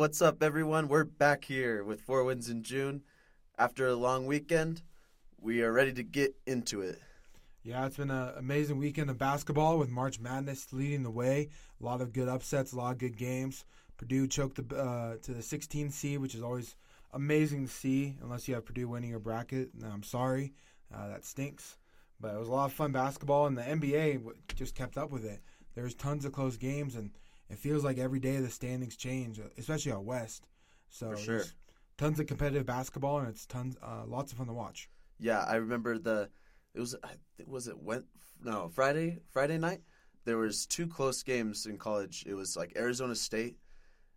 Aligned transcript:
what's 0.00 0.22
up, 0.22 0.42
everyone? 0.42 0.88
We're 0.88 1.04
back 1.04 1.44
here 1.44 1.84
with 1.84 2.00
Four 2.00 2.24
Wins 2.24 2.48
in 2.48 2.62
June. 2.62 3.02
After 3.58 3.86
a 3.86 3.94
long 3.94 4.24
weekend, 4.24 4.80
we 5.38 5.62
are 5.62 5.70
ready 5.70 5.92
to 5.92 6.02
get 6.02 6.34
into 6.46 6.80
it. 6.80 6.98
Yeah, 7.62 7.84
it's 7.84 7.98
been 7.98 8.10
an 8.10 8.32
amazing 8.38 8.78
weekend 8.78 9.10
of 9.10 9.18
basketball 9.18 9.78
with 9.78 9.90
March 9.90 10.18
Madness 10.18 10.72
leading 10.72 11.02
the 11.02 11.10
way. 11.10 11.50
A 11.78 11.84
lot 11.84 12.00
of 12.00 12.14
good 12.14 12.28
upsets, 12.28 12.72
a 12.72 12.76
lot 12.76 12.92
of 12.92 12.98
good 12.98 13.18
games. 13.18 13.66
Purdue 13.98 14.26
choked 14.26 14.66
the, 14.66 14.74
uh, 14.74 15.16
to 15.22 15.34
the 15.34 15.42
16 15.42 15.90
seed, 15.90 16.18
which 16.18 16.34
is 16.34 16.42
always 16.42 16.76
amazing 17.12 17.66
to 17.66 17.70
see, 17.70 18.16
unless 18.22 18.48
you 18.48 18.54
have 18.54 18.64
Purdue 18.64 18.88
winning 18.88 19.10
your 19.10 19.18
bracket. 19.18 19.68
No, 19.74 19.88
I'm 19.88 20.02
sorry, 20.02 20.54
uh, 20.94 21.08
that 21.08 21.26
stinks. 21.26 21.76
But 22.18 22.34
it 22.34 22.38
was 22.38 22.48
a 22.48 22.52
lot 22.52 22.64
of 22.64 22.72
fun 22.72 22.92
basketball, 22.92 23.48
and 23.48 23.58
the 23.58 23.68
NBA 23.68 24.22
just 24.54 24.74
kept 24.74 24.96
up 24.96 25.10
with 25.10 25.26
it. 25.26 25.42
There's 25.74 25.94
tons 25.94 26.24
of 26.24 26.32
close 26.32 26.56
games, 26.56 26.96
and 26.96 27.10
it 27.50 27.58
feels 27.58 27.84
like 27.84 27.98
every 27.98 28.20
day 28.20 28.36
the 28.38 28.48
standings 28.48 28.96
change, 28.96 29.38
uh, 29.38 29.44
especially 29.58 29.92
out 29.92 30.04
west. 30.04 30.46
So 30.88 31.10
For 31.10 31.16
sure. 31.16 31.44
tons 31.98 32.18
of 32.20 32.26
competitive 32.26 32.66
basketball, 32.66 33.18
and 33.18 33.28
it's 33.28 33.46
tons, 33.46 33.76
uh, 33.82 34.04
lots 34.06 34.32
of 34.32 34.38
fun 34.38 34.46
to 34.46 34.52
watch. 34.52 34.88
Yeah, 35.18 35.40
I 35.40 35.56
remember 35.56 35.98
the. 35.98 36.30
It 36.74 36.80
was 36.80 36.94
was 37.46 37.66
it 37.68 37.78
went 37.78 38.04
no 38.42 38.68
Friday 38.68 39.18
Friday 39.28 39.58
night. 39.58 39.82
There 40.24 40.38
was 40.38 40.66
two 40.66 40.86
close 40.86 41.22
games 41.22 41.66
in 41.66 41.78
college. 41.78 42.24
It 42.26 42.34
was 42.34 42.56
like 42.56 42.72
Arizona 42.76 43.14
State, 43.14 43.56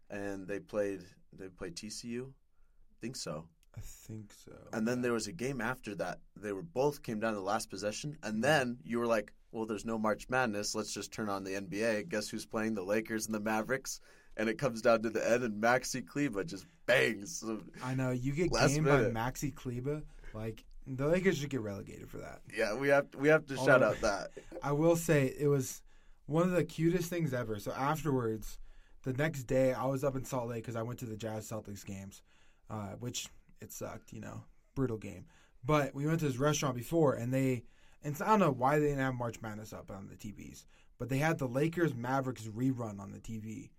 and 0.09 0.47
they 0.47 0.59
played 0.59 1.02
they 1.38 1.49
played 1.49 1.75
TCU. 1.75 2.27
I 2.27 2.95
think 3.02 3.15
so. 3.15 3.45
I 3.75 3.81
think 3.81 4.31
so. 4.45 4.52
And 4.71 4.88
then 4.88 5.02
there 5.02 5.13
was 5.13 5.27
a 5.27 5.31
game 5.31 5.59
after 5.61 5.95
that. 5.95 6.19
They 6.35 6.53
were 6.53 6.61
both 6.61 7.02
came 7.02 7.19
down 7.19 7.33
to 7.33 7.39
the 7.39 7.45
last 7.45 7.69
possession, 7.71 8.17
and 8.21 8.43
then 8.43 8.77
you 8.83 8.99
were 8.99 9.07
like, 9.07 9.33
"Well, 9.53 9.66
there's 9.66 9.85
no 9.85 9.98
March 9.98 10.30
Madness. 10.30 10.75
Let's 10.75 10.94
just 10.94 11.11
turn 11.11 11.30
on 11.30 11.44
the 11.44 11.55
NBA. 11.55 12.09
Guess 12.09 12.30
who's 12.30 12.45
playing? 12.45 12.75
The 12.75 12.83
Lakers 12.83 13.25
and 13.25 13.36
the 13.36 13.39
Mavericks." 13.39 14.00
And 14.36 14.50
it 14.50 14.58
comes 14.58 14.81
down 14.81 15.03
to 15.03 15.11
the 15.11 15.30
end, 15.30 15.44
and 15.44 15.61
Maxi 15.61 16.05
Kleber 16.05 16.44
just 16.44 16.66
bangs. 16.86 17.44
I 17.83 17.94
know 17.94 18.11
you 18.11 18.33
get 18.33 18.52
gamed 18.52 18.83
minute. 18.83 19.14
by 19.14 19.19
Maxi 19.19 19.53
Kleber. 19.53 20.02
Like 20.33 20.66
the 20.88 21.08
Lakers 21.08 21.38
should 21.38 21.50
get 21.50 21.61
relegated 21.61 22.09
for 22.09 22.17
that. 22.17 22.42
Yeah, 22.55 22.75
we 22.75 22.89
have 22.89 23.08
we 23.17 23.30
have 23.30 23.45
to 23.47 23.55
shout 23.58 23.83
out 23.83 24.02
that. 24.02 24.31
I 24.61 24.72
will 24.72 24.95
say 24.95 25.33
it 25.38 25.47
was 25.47 25.81
one 26.25 26.44
of 26.44 26.52
the 26.52 26.64
cutest 26.64 27.09
things 27.09 27.33
ever. 27.33 27.59
So 27.59 27.72
afterwards, 27.72 28.58
the 29.03 29.14
next 29.14 29.44
day, 29.44 29.73
I 29.73 29.86
was 29.86 30.03
up 30.03 30.16
in 30.16 30.25
Salt 30.25 30.49
Lake 30.49 30.64
because 30.64 30.75
I 30.75 30.81
went 30.81 30.99
to 30.99 31.05
the 31.05 31.17
Jazz 31.17 31.49
Celtics 31.49 31.86
games, 31.86 32.22
uh, 32.70 32.94
which 32.99 33.27
it 33.61 33.72
sucked, 33.72 34.14
you 34.14 34.22
know, 34.22 34.44
brutal 34.75 34.97
game. 34.97 35.25
But 35.64 35.94
we 35.94 36.05
went 36.05 36.20
to 36.20 36.27
this 36.27 36.38
restaurant 36.38 36.75
before, 36.75 37.14
and 37.14 37.33
they, 37.33 37.64
and 38.03 38.15
I 38.21 38.27
don't 38.27 38.39
know 38.39 38.51
why 38.51 38.79
they 38.79 38.87
didn't 38.87 38.99
have 38.99 39.15
March 39.15 39.41
Madness 39.41 39.73
up 39.73 39.91
on 39.91 40.07
the 40.07 40.15
TVs, 40.15 40.65
but 40.97 41.09
they 41.09 41.17
had 41.17 41.39
the 41.39 41.47
Lakers 41.47 41.95
Mavericks 41.95 42.43
rerun 42.43 42.99
on 42.99 43.11
the 43.11 43.19
TV. 43.19 43.69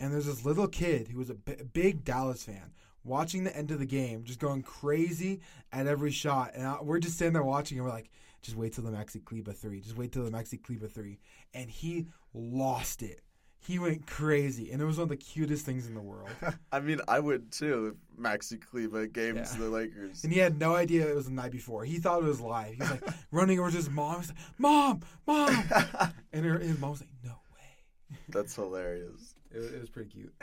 And 0.00 0.12
there's 0.12 0.26
this 0.26 0.44
little 0.44 0.66
kid 0.66 1.08
who 1.08 1.18
was 1.18 1.30
a 1.30 1.34
big 1.34 2.04
Dallas 2.04 2.42
fan 2.42 2.72
watching 3.04 3.44
the 3.44 3.56
end 3.56 3.70
of 3.70 3.78
the 3.78 3.86
game, 3.86 4.24
just 4.24 4.40
going 4.40 4.62
crazy 4.62 5.40
at 5.72 5.86
every 5.86 6.10
shot. 6.10 6.52
And 6.54 6.66
I, 6.66 6.78
we're 6.82 6.98
just 6.98 7.18
sitting 7.18 7.34
there 7.34 7.44
watching, 7.44 7.78
and 7.78 7.86
we're 7.86 7.92
like, 7.92 8.10
just 8.42 8.56
wait 8.56 8.72
till 8.72 8.84
the 8.84 8.90
Maxi 8.90 9.24
Kleber 9.24 9.52
three. 9.52 9.80
Just 9.80 9.96
wait 9.96 10.12
till 10.12 10.24
the 10.24 10.30
Maxi 10.30 10.62
Kleber 10.62 10.88
three. 10.88 11.20
And 11.52 11.70
he 11.70 12.06
lost 12.32 13.02
it. 13.02 13.20
He 13.66 13.78
went 13.78 14.06
crazy, 14.06 14.70
and 14.72 14.82
it 14.82 14.84
was 14.84 14.98
one 14.98 15.04
of 15.04 15.08
the 15.08 15.16
cutest 15.16 15.64
things 15.64 15.86
in 15.86 15.94
the 15.94 16.00
world. 16.02 16.28
I 16.72 16.80
mean, 16.80 17.00
I 17.08 17.18
would 17.18 17.50
too 17.50 17.96
if 18.14 18.22
Maxi 18.22 18.60
Kleber 18.60 19.06
games 19.06 19.52
Yeah. 19.52 19.58
the 19.58 19.70
Lakers. 19.70 20.22
And 20.22 20.32
he 20.32 20.38
had 20.38 20.58
no 20.58 20.74
idea 20.74 21.08
it 21.08 21.14
was 21.16 21.26
the 21.26 21.32
night 21.32 21.50
before. 21.50 21.84
He 21.84 21.98
thought 21.98 22.22
it 22.22 22.26
was 22.26 22.40
live. 22.40 22.74
He 22.74 22.80
was 22.80 22.90
like 22.90 23.02
running 23.30 23.58
over 23.58 23.70
to 23.70 23.76
his 23.76 23.88
mom. 23.88 24.20
He's 24.20 24.28
like, 24.28 24.38
"Mom, 24.58 25.00
mom!" 25.26 25.64
And 26.32 26.44
her, 26.44 26.58
his 26.58 26.78
mom 26.78 26.90
was 26.90 27.00
like, 27.00 27.10
"No 27.24 27.30
way." 27.54 28.18
That's 28.28 28.54
hilarious. 28.54 29.34
It, 29.50 29.60
it 29.60 29.80
was 29.80 29.88
pretty 29.88 30.10
cute. 30.10 30.34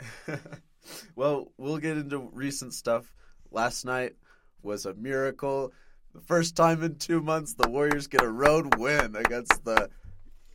well, 1.14 1.52
we'll 1.58 1.78
get 1.78 1.96
into 1.98 2.28
recent 2.32 2.74
stuff. 2.74 3.12
Last 3.50 3.84
night 3.84 4.14
was 4.62 4.86
a 4.86 4.94
miracle. 4.94 5.72
The 6.14 6.20
first 6.20 6.56
time 6.56 6.82
in 6.82 6.96
two 6.96 7.20
months, 7.22 7.54
the 7.54 7.68
Warriors 7.68 8.06
get 8.06 8.22
a 8.22 8.28
road 8.30 8.76
win 8.78 9.14
against 9.16 9.64
the 9.64 9.90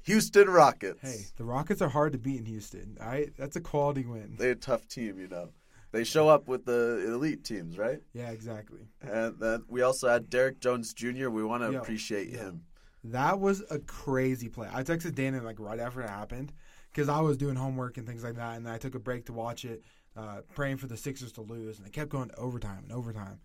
Houston 0.08 0.50
Rockets. 0.50 1.02
Hey, 1.02 1.26
the 1.36 1.44
Rockets 1.44 1.82
are 1.82 1.90
hard 1.90 2.14
to 2.14 2.18
beat 2.18 2.40
in 2.40 2.46
Houston. 2.46 2.98
All 3.02 3.08
right, 3.08 3.30
that's 3.38 3.58
a 3.58 3.62
quality 3.62 4.06
win. 4.06 4.36
They're 4.40 4.52
a 4.52 4.56
tough 4.56 4.88
team, 4.88 5.20
you 5.20 5.28
know. 5.28 5.50
They 5.92 6.06
show 6.06 6.30
up 6.30 6.48
with 6.48 6.64
the 6.66 7.04
elite 7.06 7.44
teams, 7.44 7.78
right? 7.78 8.02
Yeah, 8.14 8.30
exactly. 8.30 8.88
And 9.02 9.38
then 9.38 9.64
we 9.68 9.82
also 9.82 10.08
had 10.08 10.30
Derrick 10.30 10.62
Jones 10.62 10.94
Jr. 10.94 11.30
We 11.30 11.44
want 11.44 11.64
to 11.64 11.74
Yo, 11.74 11.80
appreciate 11.80 12.30
yo. 12.30 12.40
him. 12.40 12.64
That 13.04 13.42
was 13.42 13.64
a 13.70 13.80
crazy 13.80 14.48
play. 14.48 14.70
I 14.74 14.84
texted 14.84 15.14
Dana 15.14 15.42
like 15.42 15.60
right 15.60 15.80
after 15.80 16.02
it 16.02 16.10
happened 16.10 16.54
because 16.92 17.10
I 17.10 17.20
was 17.20 17.36
doing 17.36 17.58
homework 17.58 17.98
and 17.98 18.08
things 18.08 18.24
like 18.24 18.36
that, 18.36 18.56
and 18.56 18.68
I 18.70 18.78
took 18.78 18.96
a 18.96 19.00
break 19.00 19.26
to 19.26 19.34
watch 19.34 19.66
it, 19.66 19.84
uh, 20.16 20.38
praying 20.56 20.78
for 20.78 20.88
the 20.88 20.98
Sixers 20.98 21.34
to 21.34 21.42
lose, 21.42 21.80
and 21.80 21.88
it 21.88 21.92
kept 21.92 22.10
going 22.10 22.30
to 22.30 22.36
overtime 22.36 22.84
and 22.84 22.92
overtime, 22.94 23.40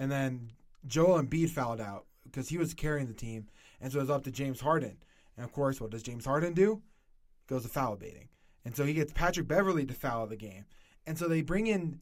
and 0.00 0.10
then 0.10 0.50
Joel 0.86 1.22
Embiid 1.22 1.50
fouled 1.50 1.80
out 1.80 2.06
because 2.24 2.48
he 2.48 2.58
was 2.58 2.74
carrying 2.74 3.06
the 3.06 3.14
team, 3.14 3.46
and 3.80 3.92
so 3.92 3.98
it 3.98 4.02
was 4.02 4.10
up 4.10 4.24
to 4.24 4.30
James 4.30 4.60
Harden, 4.60 4.98
and 5.38 5.44
of 5.44 5.52
course, 5.52 5.80
what 5.80 5.90
does 5.90 6.02
James 6.02 6.26
Harden 6.26 6.52
do? 6.52 6.82
Goes 7.46 7.62
to 7.62 7.68
foul 7.68 7.96
baiting, 7.96 8.28
and 8.64 8.76
so 8.76 8.84
he 8.84 8.92
gets 8.92 9.12
Patrick 9.12 9.46
Beverley 9.46 9.86
to 9.86 9.94
foul 9.94 10.26
the 10.26 10.36
game, 10.36 10.64
and 11.06 11.16
so 11.16 11.28
they 11.28 11.42
bring 11.42 11.68
in 11.68 12.00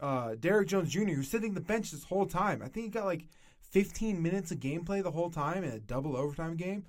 uh, 0.00 0.36
Derrick 0.38 0.68
Jones 0.68 0.90
Jr., 0.90 1.00
who's 1.00 1.28
sitting 1.28 1.54
the 1.54 1.60
bench 1.60 1.90
this 1.90 2.04
whole 2.04 2.24
time. 2.24 2.62
I 2.62 2.68
think 2.68 2.84
he 2.84 2.90
got 2.90 3.04
like 3.04 3.26
15 3.70 4.22
minutes 4.22 4.52
of 4.52 4.60
gameplay 4.60 5.02
the 5.02 5.10
whole 5.10 5.28
time 5.28 5.64
in 5.64 5.72
a 5.72 5.80
double 5.80 6.16
overtime 6.16 6.56
game. 6.56 6.84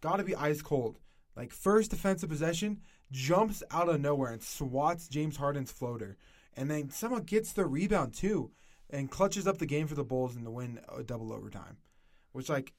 Got 0.00 0.16
to 0.16 0.24
be 0.24 0.34
ice 0.34 0.62
cold. 0.62 0.98
Like 1.36 1.52
first 1.52 1.90
defensive 1.90 2.30
possession, 2.30 2.80
jumps 3.12 3.62
out 3.70 3.88
of 3.88 4.00
nowhere 4.00 4.32
and 4.32 4.42
swats 4.42 5.08
James 5.08 5.36
Harden's 5.36 5.72
floater, 5.72 6.16
and 6.56 6.70
then 6.70 6.90
somehow 6.90 7.18
gets 7.18 7.52
the 7.52 7.66
rebound 7.66 8.14
too, 8.14 8.50
and 8.88 9.10
clutches 9.10 9.46
up 9.46 9.58
the 9.58 9.66
game 9.66 9.86
for 9.86 9.94
the 9.94 10.04
Bulls 10.04 10.36
in 10.36 10.44
the 10.44 10.50
win 10.50 10.80
a 10.88 11.02
double 11.02 11.32
overtime. 11.32 11.76
Which 12.32 12.48
like 12.48 12.72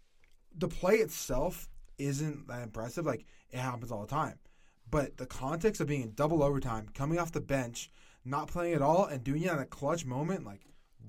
the 0.58 0.68
play 0.68 0.96
itself 0.96 1.70
isn't 1.98 2.48
that 2.48 2.62
impressive. 2.64 3.06
Like 3.06 3.26
it 3.52 3.60
happens 3.60 3.92
all 3.92 4.02
the 4.02 4.08
time, 4.08 4.38
but 4.90 5.18
the 5.18 5.26
context 5.26 5.82
of 5.82 5.88
being 5.88 6.02
in 6.02 6.14
double 6.14 6.44
overtime, 6.44 6.88
coming 6.94 7.20
off 7.20 7.32
the 7.32 7.42
bench, 7.42 7.92
not 8.24 8.48
playing 8.48 8.74
at 8.74 8.82
all, 8.82 9.06
and 9.06 9.24
doing 9.24 9.44
it 9.44 9.52
at 9.52 9.60
a 9.60 9.66
clutch 9.66 10.06
moment, 10.06 10.46
like 10.46 10.62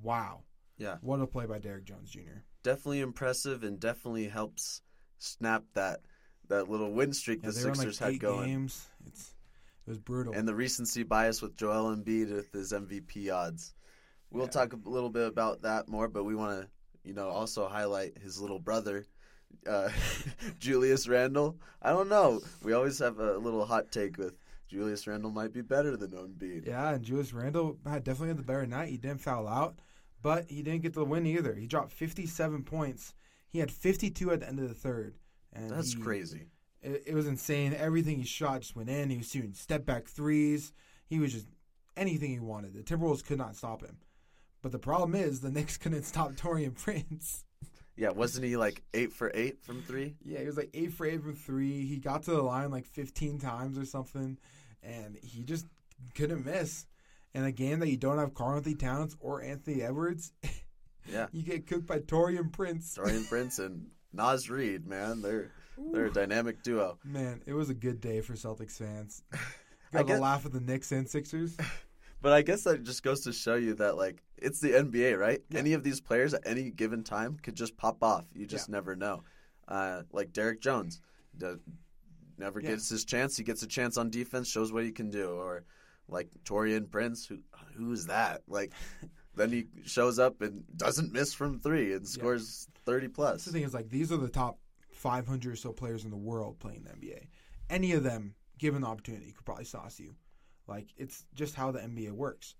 wow, 0.03 0.43
Yeah. 0.79 0.99
what 1.01 1.21
a 1.21 1.27
play 1.27 1.47
by 1.47 1.59
Derrick 1.59 1.85
Jones 1.85 2.11
Jr. 2.11 2.43
Definitely 2.63 3.01
impressive 3.01 3.63
and 3.65 3.79
definitely 3.81 4.29
helps 4.29 4.83
snap 5.19 5.65
that 5.75 6.01
that 6.49 6.69
little 6.69 6.93
win 6.93 7.13
streak 7.13 7.41
Yeah, 7.43 7.51
the 7.51 7.57
in 7.69 7.75
Sixers 7.75 8.01
like 8.01 8.13
had 8.13 8.21
going. 8.21 8.47
games. 8.49 8.87
It's 9.07 9.35
it 9.87 9.91
was 9.91 9.99
brutal. 9.99 10.33
and 10.35 10.47
the 10.47 10.55
recency 10.55 11.03
bias 11.03 11.41
with 11.43 11.57
Joel 11.57 11.95
Embiid 11.97 12.33
with 12.33 12.53
his 12.53 12.73
MVP 12.73 13.31
odds. 13.31 13.75
We'll 14.31 14.45
Yeah. 14.45 14.51
talk 14.51 14.73
a 14.73 14.77
little 14.89 15.11
bit 15.11 15.27
about 15.27 15.63
that 15.63 15.89
more, 15.89 16.07
but 16.09 16.25
we 16.25 16.35
want 16.37 16.61
to, 16.63 16.69
you 17.05 17.15
know, 17.15 17.29
also 17.29 17.67
highlight 17.69 18.19
his 18.19 18.41
little 18.41 18.59
brother, 18.61 19.07
uh, 19.69 19.91
Julius 20.59 21.09
Randle. 21.09 21.57
I 21.83 21.91
don't 21.91 22.09
know. 22.09 22.41
We 22.63 22.73
always 22.73 22.99
have 23.01 23.19
a 23.19 23.37
little 23.39 23.65
hot 23.65 23.91
take 23.93 24.19
with 24.19 24.35
Julius 24.69 25.07
Randle 25.07 25.31
might 25.31 25.53
be 25.53 25.63
better 25.63 25.97
than 25.97 26.11
Embiid. 26.11 26.67
yeah, 26.67 26.91
and 26.91 27.05
Julius 27.05 27.33
Randle 27.33 27.79
had 27.87 28.05
definitely 28.05 28.29
had 28.29 28.39
the 28.39 28.43
better 28.43 28.67
night. 28.67 28.89
He 28.89 28.97
didn't 28.97 29.21
foul 29.21 29.47
out, 29.47 29.79
but 30.23 30.51
he 30.51 30.63
didn't 30.63 30.83
get 30.83 30.93
the 30.95 31.05
win 31.05 31.27
either. 31.27 31.55
He 31.55 31.67
dropped 31.67 31.93
57 31.93 32.65
points. 32.65 33.15
He 33.49 33.61
had 33.61 33.71
52 33.71 34.33
at 34.33 34.41
the 34.41 34.49
end 34.49 34.59
of 34.59 34.69
the 34.69 34.75
third. 34.75 35.15
And 35.53 35.71
That's 35.71 35.93
he- 35.95 36.01
crazy. 36.01 36.47
It, 36.83 37.05
it 37.07 37.15
was 37.15 37.27
insane. 37.27 37.75
Everything 37.75 38.19
he 38.19 38.25
shot 38.25 38.61
just 38.61 38.77
went 38.77 38.91
in. 38.91 39.09
He 39.11 39.17
was 39.19 39.31
shooting 39.31 39.55
step 39.55 39.87
back 39.87 40.07
threes. 40.07 40.73
He 41.07 41.19
was 41.21 41.33
just 41.33 41.47
anything 41.97 42.31
he 42.31 42.39
wanted. 42.41 42.75
The 42.75 42.83
Timberwolves 42.83 43.25
could 43.25 43.39
not 43.39 43.57
stop 43.57 43.83
him. 43.83 43.97
But 44.63 44.73
the 44.73 44.79
problem 44.79 45.15
is 45.15 45.41
the 45.41 45.51
Knicks 45.51 45.77
couldn't 45.79 46.03
stop 46.03 46.33
Taurean 46.33 46.75
Prince. 46.77 47.45
Yeah, 47.97 48.11
wasn't 48.11 48.45
he 48.45 48.57
like 48.57 48.83
eight 48.95 49.13
for 49.13 49.31
eight 49.35 49.63
from 49.65 49.83
three? 49.83 50.17
Yeah, 50.25 50.41
he 50.41 50.47
was 50.47 50.57
like 50.57 50.71
eight 50.75 50.93
for 50.93 51.07
eight 51.07 51.23
from 51.23 51.35
three. 51.35 51.87
He 51.87 51.97
got 51.99 52.25
to 52.25 52.31
the 52.33 52.43
line 52.43 52.71
like 52.71 52.85
15 52.87 53.39
times 53.39 53.79
or 53.79 53.85
something, 53.87 54.37
and 54.83 55.17
he 55.23 55.43
just 55.43 55.67
couldn't 56.15 56.45
miss. 56.45 56.87
In 57.35 57.45
a 57.45 57.53
game 57.53 57.81
that 57.81 57.89
you 57.91 57.97
don't 57.99 58.19
have 58.19 58.35
Karl 58.35 58.57
Anthony 58.57 58.75
Towns 58.77 59.15
or 59.21 59.43
Anthony 59.43 59.83
Edwards, 59.83 60.33
Yeah, 61.11 61.27
you 61.33 61.43
get 61.43 61.67
cooked 61.67 61.87
by 61.87 62.01
Taurean 62.01 62.51
Prince. 62.53 62.97
Taurean 62.99 63.29
Prince 63.29 63.59
and 63.61 63.87
Naz 64.13 64.51
Reid, 64.51 64.87
man, 64.87 65.23
they're 65.23 65.53
they're 65.93 66.07
a 66.07 66.13
dynamic 66.13 66.63
duo. 66.63 66.99
Man, 67.05 67.43
it 67.47 67.53
was 67.53 67.69
a 67.71 67.75
good 67.75 68.01
day 68.01 68.21
for 68.23 68.33
Celtics 68.35 68.73
fans. 68.79 69.23
I 69.33 69.39
Got 69.93 69.99
to 70.01 70.05
guess- 70.05 70.21
laugh 70.21 70.47
at 70.47 70.53
the 70.53 70.61
Knicks 70.61 70.91
and 70.93 71.09
Sixers. 71.09 71.57
But 72.23 72.33
I 72.33 72.43
guess 72.43 72.65
that 72.65 72.83
just 72.83 73.03
goes 73.03 73.21
to 73.23 73.33
show 73.33 73.55
you 73.55 73.75
that 73.75 73.97
like 73.97 74.23
it's 74.37 74.61
the 74.61 74.71
NBA, 74.73 75.19
right? 75.19 75.41
Yeah. 75.51 75.59
Any 75.61 75.73
of 75.75 75.83
these 75.85 76.01
players 76.01 76.35
at 76.35 76.43
any 76.47 76.71
given 76.71 77.05
time 77.05 77.37
could 77.43 77.55
just 77.55 77.77
pop 77.77 78.03
off. 78.03 78.25
You 78.35 78.47
just 78.47 78.69
never 78.69 78.97
know. 78.97 79.23
Uh, 79.69 80.03
like 80.13 80.33
Derrick 80.33 80.61
Jones, 80.61 81.01
never 82.39 82.61
Yeah. 82.61 82.71
gets 82.71 82.89
his 82.89 83.05
chance. 83.05 83.37
He 83.37 83.45
gets 83.45 83.63
a 83.63 83.67
chance 83.67 83.97
on 83.97 84.11
defense, 84.11 84.49
shows 84.49 84.73
what 84.73 84.85
he 84.85 84.93
can 84.93 85.11
do. 85.11 85.31
Or 85.31 85.65
like 86.09 86.29
Taurean 86.45 86.91
Prince, 86.91 87.27
who 87.27 87.39
who's 87.77 88.07
that? 88.07 88.43
Like 88.49 88.73
then 89.35 89.51
he 89.51 89.67
shows 89.85 90.19
up 90.19 90.41
and 90.41 90.65
doesn't 90.77 91.13
miss 91.13 91.35
from 91.35 91.59
three 91.61 91.93
and 91.93 92.07
scores 92.07 92.69
thirty 92.85 93.09
plus. 93.09 93.45
the 93.45 93.53
thing 93.53 93.63
is 93.65 93.75
like 93.75 93.91
these 93.91 94.13
are 94.13 94.17
the 94.17 94.29
top 94.29 94.59
500 94.93 95.53
or 95.53 95.57
so 95.57 95.73
players 95.73 96.05
in 96.05 96.11
the 96.11 96.17
world 96.17 96.59
playing 96.59 96.85
the 96.85 96.91
NBA. 96.91 97.27
Any 97.69 97.93
of 97.93 98.03
them, 98.03 98.35
given 98.59 98.81
the 98.83 98.87
opportunity, 98.89 99.33
could 99.33 99.45
probably 99.45 99.65
sauce 99.67 99.99
you. 100.01 100.15
Like 100.67 100.89
it's 100.97 101.25
just 101.35 101.55
how 101.55 101.71
the 101.71 101.81
NBA 101.81 102.13
works. 102.13 102.55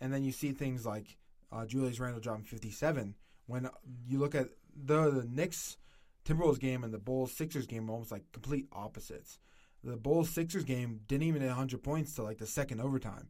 and 0.00 0.12
then 0.12 0.24
you 0.24 0.32
see 0.32 0.52
things 0.52 0.84
like 0.84 1.16
uh, 1.52 1.64
Julius 1.66 2.00
Randle 2.00 2.20
dropping 2.20 2.44
57. 2.44 3.14
When 3.46 3.68
you 4.08 4.18
look 4.18 4.34
at 4.34 4.48
the 4.74 5.10
the 5.10 5.24
Knicks 5.24 5.76
Timberwolves 6.24 6.58
game 6.58 6.82
and 6.84 6.92
the 6.92 6.98
Bulls 6.98 7.32
Sixers 7.32 7.66
game, 7.66 7.88
almost 7.90 8.10
like 8.10 8.24
complete 8.32 8.66
opposites. 8.72 9.38
The 9.82 9.96
Bulls 9.96 10.30
Sixers 10.30 10.64
game 10.64 11.00
didn't 11.06 11.28
even 11.28 11.42
hit 11.42 11.48
100 11.48 11.82
points 11.82 12.14
till 12.14 12.24
like 12.24 12.38
the 12.38 12.46
second 12.46 12.80
overtime, 12.80 13.28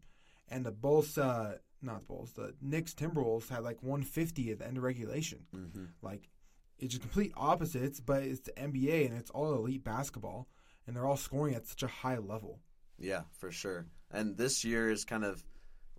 and 0.48 0.64
the 0.64 0.70
Bulls, 0.70 1.18
uh, 1.18 1.56
not 1.82 2.00
the 2.00 2.06
Bulls, 2.06 2.32
the 2.32 2.54
Knicks 2.62 2.94
Timberwolves 2.94 3.48
had 3.48 3.64
like 3.64 3.82
150 3.82 4.52
at 4.52 4.58
the 4.60 4.66
end 4.66 4.76
of 4.78 4.84
regulation. 4.84 5.40
Mm-hmm. 5.54 5.84
Like 6.00 6.30
it's 6.78 6.92
just 6.92 7.02
complete 7.02 7.32
opposites, 7.36 7.98
but 8.00 8.22
it's 8.22 8.40
the 8.40 8.52
NBA 8.52 9.06
and 9.06 9.18
it's 9.18 9.30
all 9.30 9.52
elite 9.54 9.82
basketball, 9.84 10.46
and 10.86 10.94
they're 10.94 11.06
all 11.06 11.16
scoring 11.16 11.54
at 11.56 11.66
such 11.66 11.82
a 11.82 11.88
high 11.88 12.18
level. 12.18 12.60
Yeah, 12.98 13.22
for 13.32 13.50
sure. 13.50 13.86
And 14.10 14.36
this 14.36 14.64
year 14.64 14.90
is 14.90 15.04
kind 15.04 15.24
of 15.24 15.42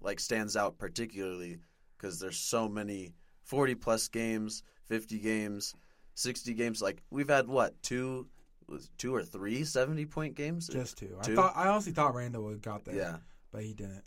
like 0.02 0.20
stands 0.20 0.56
out 0.56 0.78
particularly 0.78 1.60
because 1.98 2.20
there's 2.20 2.38
so 2.38 2.70
many 2.70 3.14
40 3.44 3.76
plus 3.76 4.08
games, 4.08 4.64
50 4.86 5.20
games, 5.20 5.76
60 6.16 6.54
games. 6.54 6.82
Like 6.82 7.02
we've 7.10 7.30
had 7.30 7.48
what 7.48 7.82
two, 7.82 8.28
was 8.68 8.90
two 8.98 9.14
or 9.14 9.24
three 9.24 9.64
70 9.64 10.06
point 10.06 10.36
games. 10.36 10.68
Just 10.68 10.98
two. 10.98 11.18
Two? 11.24 11.34
I 11.34 11.36
thought 11.36 11.54
I 11.56 11.68
honestly 11.68 11.92
thought 11.92 12.16
Randle 12.16 12.44
would 12.44 12.54
have 12.54 12.62
got 12.62 12.86
there, 12.86 12.96
yeah, 12.96 13.18
but 13.52 13.64
he 13.64 13.74
didn't. 13.74 14.04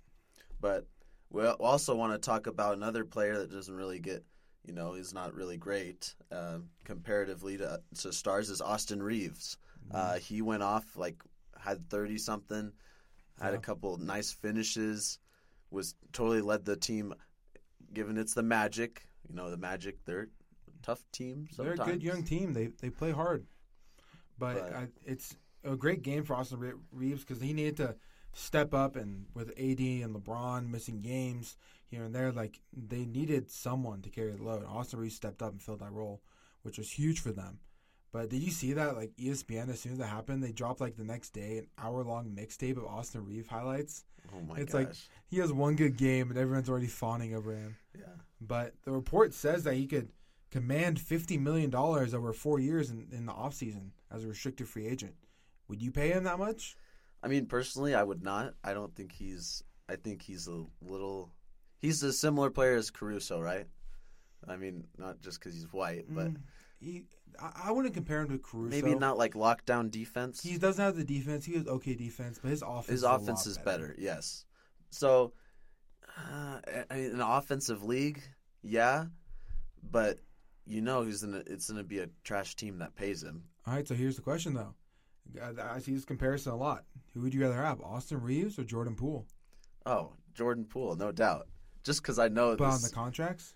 but 0.61 0.87
we 1.31 1.47
also 1.47 1.95
want 1.95 2.13
to 2.13 2.19
talk 2.19 2.47
about 2.47 2.75
another 2.75 3.05
player 3.05 3.39
that 3.39 3.51
doesn't 3.51 3.75
really 3.75 3.99
get. 3.99 4.25
You 4.65 4.75
know, 4.75 4.93
he's 4.93 5.15
not 5.15 5.35
really 5.35 5.57
great 5.57 6.15
um, 6.31 6.69
comparatively 6.85 7.57
to, 7.57 7.81
to 8.01 8.13
stars. 8.13 8.51
Is 8.51 8.61
Austin 8.61 9.03
Reaves? 9.03 9.57
Mm-hmm. 9.87 9.97
Uh, 9.97 10.19
he 10.19 10.43
went 10.43 10.63
off 10.63 10.85
like 10.97 11.23
had 11.59 11.89
thirty 11.89 12.19
something, 12.19 12.73
had 13.41 13.55
a 13.55 13.59
couple 13.59 13.97
nice 13.97 14.31
finishes, 14.33 15.19
was 15.71 15.95
totally 16.13 16.41
led 16.41 16.65
the 16.65 16.77
team. 16.77 17.15
Given 17.93 18.19
it's 18.19 18.35
the 18.35 18.43
Magic, 18.43 19.07
you 19.29 19.35
know 19.35 19.51
the 19.51 19.57
Magic, 19.57 20.05
they're 20.05 20.23
a 20.23 20.27
tough 20.83 21.03
team. 21.13 21.49
They're 21.57 21.73
a 21.73 21.77
good 21.77 22.03
young 22.03 22.23
team. 22.23 22.53
They 22.53 22.67
they 22.81 22.91
play 22.91 23.13
hard, 23.13 23.47
but, 24.39 24.55
But- 24.57 24.73
I, 24.75 24.89
it's 25.05 25.37
a 25.65 25.77
great 25.77 26.03
game 26.03 26.25
for 26.25 26.35
Austin 26.35 26.81
Reaves 26.93 27.25
because 27.25 27.41
he 27.43 27.53
needed 27.53 27.77
to 27.79 27.97
step 28.33 28.75
up 28.75 28.95
and 28.97 29.27
with 29.35 29.51
AD 29.51 29.81
and 29.81 30.15
LeBron 30.15 30.71
missing 30.71 31.01
games 31.01 31.57
here 31.87 32.05
and 32.05 32.15
there, 32.15 32.31
like 32.31 32.61
they 32.73 33.05
needed 33.07 33.51
someone 33.51 34.03
to 34.03 34.11
carry 34.11 34.33
the 34.33 34.43
load. 34.43 34.65
Austin 34.67 35.01
Reaves 35.01 35.17
stepped 35.17 35.43
up 35.43 35.53
and 35.53 35.63
filled 35.63 35.81
that 35.81 35.93
role, 35.93 36.21
which 36.63 36.79
was 36.79 36.91
huge 36.91 37.21
for 37.21 37.33
them. 37.33 37.59
But 38.13 38.31
did 38.31 38.43
you 38.43 38.51
see 38.51 38.73
that? 38.75 38.97
Like 38.97 39.13
ESPN, 39.17 39.69
as 39.69 39.81
soon 39.81 39.93
as 39.93 39.99
that 39.99 40.07
happened, 40.07 40.43
they 40.43 40.53
dropped 40.53 40.81
like 40.81 40.97
the 40.97 41.05
next 41.05 41.31
day 41.31 41.59
an 41.59 41.67
hour 41.79 42.03
long 42.05 42.27
mixtape 42.35 42.77
of 42.79 42.85
Austin 42.87 43.25
Reaves 43.27 43.49
highlights. 43.49 44.05
Oh 44.35 44.41
my 44.41 44.55
gosh. 44.55 44.63
It's 44.63 44.73
gosh! 44.73 44.85
like- 44.85 44.95
He 45.29 45.39
has 45.39 45.53
one 45.53 45.77
good 45.77 45.97
game 45.97 46.31
and 46.31 46.39
everyone's 46.39 46.69
already 46.71 46.87
fawning 46.87 47.35
over 47.35 47.53
him. 47.55 47.77
yeah, 47.99 48.05
But 48.41 48.75
the 48.85 48.93
report 48.93 49.35
says 49.35 49.65
that 49.65 49.75
he 49.75 49.87
could 49.87 50.09
command 50.51 50.99
$50 50.99 51.39
million 51.39 51.75
over 51.75 52.33
four 52.33 52.59
years 52.59 52.91
in, 52.91 53.07
in 53.13 53.27
the 53.27 53.33
offseason 53.33 53.91
as 54.11 54.25
a 54.25 54.29
restricted 54.29 54.69
free 54.69 54.87
agent. 54.87 55.15
Would 55.69 55.83
you 55.83 55.91
pay 55.91 56.09
him 56.11 56.25
that 56.25 56.39
much? 56.39 56.77
I 57.23 57.29
mean, 57.29 57.45
personally, 57.47 57.95
I 57.95 58.03
would 58.03 58.23
not. 58.23 58.55
I 58.65 58.73
don't 58.73 58.95
think 58.95 59.13
he's. 59.13 59.63
I 59.91 59.97
think 59.97 60.23
he's 60.23 60.47
a 60.49 60.65
little. 60.81 61.31
He's 61.81 62.03
a 62.03 62.13
similar 62.13 62.49
player 62.49 62.77
as 62.77 62.91
Caruso, 62.91 63.41
right? 63.41 63.67
I 64.47 64.57
mean, 64.57 64.85
not 64.97 65.21
just 65.21 65.39
because 65.41 65.53
he's 65.55 65.71
white, 65.73 66.07
but 66.09 66.29
Mm, 66.29 66.37
he, 66.81 67.05
I, 67.41 67.65
I 67.67 67.71
wouldn't 67.73 67.95
compare 67.95 68.21
him 68.23 68.29
to 68.29 68.39
Caruso. 68.39 68.71
maybe 68.71 68.95
not 68.95 69.19
like 69.19 69.35
lockdown 69.35 69.91
defense. 69.91 70.43
He 70.43 70.59
doesn't 70.59 70.83
have 70.83 70.97
the 70.97 71.05
defense. 71.05 71.45
He 71.45 71.55
has 71.55 71.67
okay 71.67 71.95
defense, 71.95 72.39
but 72.43 72.51
his 72.51 72.63
offense 72.63 72.87
His 72.87 73.01
is 73.01 73.05
a 73.05 73.11
offense 73.11 73.47
is 73.47 73.59
better. 73.59 73.95
yes. 73.99 74.45
So, 74.91 75.33
uh, 76.17 76.61
I 76.91 76.95
mean, 76.95 77.11
an 77.13 77.21
offensive 77.21 77.83
league, 77.83 78.23
yeah, 78.63 79.07
but 79.91 80.19
you 80.67 80.81
know, 80.81 81.03
he's 81.03 81.23
gonna. 81.23 81.43
It's 81.47 81.71
gonna 81.71 81.85
be 81.85 81.99
a 81.99 82.09
trash 82.25 82.55
team 82.57 82.79
that 82.79 82.95
pays 82.95 83.23
him. 83.23 83.45
All 83.67 83.75
right, 83.75 83.87
so 83.87 83.95
here's 83.95 84.17
the 84.17 84.23
question, 84.23 84.55
though. 84.55 84.75
I, 85.43 85.79
see 85.81 85.93
this 85.93 86.07
comparison 86.07 86.53
a 86.53 86.57
lot. 86.57 86.85
Who 87.13 87.21
would 87.21 87.35
you 87.35 87.43
rather 87.43 87.63
have, 87.63 87.83
Austin 87.83 88.23
Reaves 88.23 88.59
or 88.59 88.65
Jordan 88.65 88.95
Poole? 88.95 89.27
Oh, 89.85 90.13
Jordan 90.35 90.65
Poole, 90.65 90.97
no 90.97 91.13
doubt. 91.13 91.49
Just 91.85 92.01
because 92.03 92.19
I 92.19 92.29
know 92.29 92.57
But 92.57 92.65
on 92.65 92.81
the 92.83 92.89
contracts? 92.91 93.53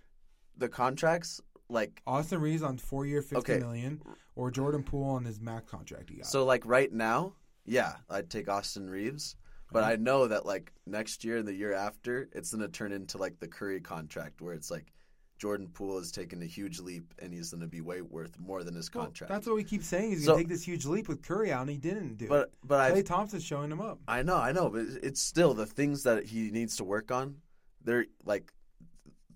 the 0.58 0.68
contracts, 0.68 1.40
like 1.68 2.02
Austin 2.06 2.40
Reaves 2.40 2.62
on 2.62 2.78
four 2.78 3.06
year, 3.06 3.22
fifty 3.22 3.52
Okay. 3.52 3.58
million, 3.58 4.00
or 4.36 4.50
Jordan 4.50 4.82
Poole 4.82 5.04
on 5.10 5.24
his 5.24 5.40
max 5.40 5.70
contract 5.70 6.10
he 6.10 6.16
got? 6.16 6.26
So 6.26 6.44
like 6.44 6.64
right 6.66 6.92
now, 6.92 7.34
yeah, 7.64 7.96
I'd 8.10 8.30
take 8.30 8.48
Austin 8.48 8.88
Reaves. 8.90 9.36
But. 9.70 9.84
I 9.84 9.96
know 9.96 10.28
that 10.28 10.44
like 10.44 10.70
next 10.86 11.24
year 11.24 11.38
and 11.38 11.48
the 11.48 11.54
year 11.54 11.72
after, 11.72 12.28
it's 12.32 12.52
gonna 12.52 12.68
turn 12.68 12.92
into 12.92 13.16
like 13.16 13.38
the 13.38 13.48
Curry 13.48 13.80
contract 13.80 14.42
where 14.42 14.52
it's 14.52 14.70
like 14.70 14.92
Jordan 15.38 15.66
Poole 15.72 15.96
has 15.98 16.12
taken 16.12 16.42
a 16.42 16.44
huge 16.44 16.78
leap 16.78 17.14
and 17.20 17.32
he's 17.32 17.52
gonna 17.52 17.66
be 17.66 17.80
way 17.80 18.02
worth 18.02 18.38
more 18.38 18.64
than 18.64 18.74
his 18.74 18.92
Well, 18.92 19.04
contract. 19.04 19.32
that's 19.32 19.46
what 19.46 19.56
we 19.56 19.64
keep 19.64 19.82
saying. 19.82 20.10
He's 20.10 20.26
So- 20.26 20.32
to 20.32 20.38
take 20.40 20.48
this 20.48 20.62
huge 20.62 20.84
leap 20.84 21.08
with 21.08 21.22
Curry 21.22 21.50
out, 21.52 21.62
and 21.62 21.70
he 21.70 21.78
didn't 21.78 22.16
do 22.18 22.26
it. 22.26 22.28
but 22.28 22.52
but 22.62 22.92
Klay 22.92 22.98
I 22.98 23.02
Thompson's 23.02 23.44
showing 23.44 23.72
him 23.72 23.80
up. 23.80 23.98
I 24.06 24.22
know 24.22 24.36
I 24.36 24.52
know, 24.52 24.68
but 24.68 24.82
it's 25.02 25.22
still 25.22 25.54
the 25.54 25.64
things 25.64 26.02
that 26.02 26.26
he 26.26 26.50
needs 26.50 26.76
to 26.76 26.84
work 26.84 27.10
on. 27.10 27.40
They're 27.82 28.04
like 28.26 28.52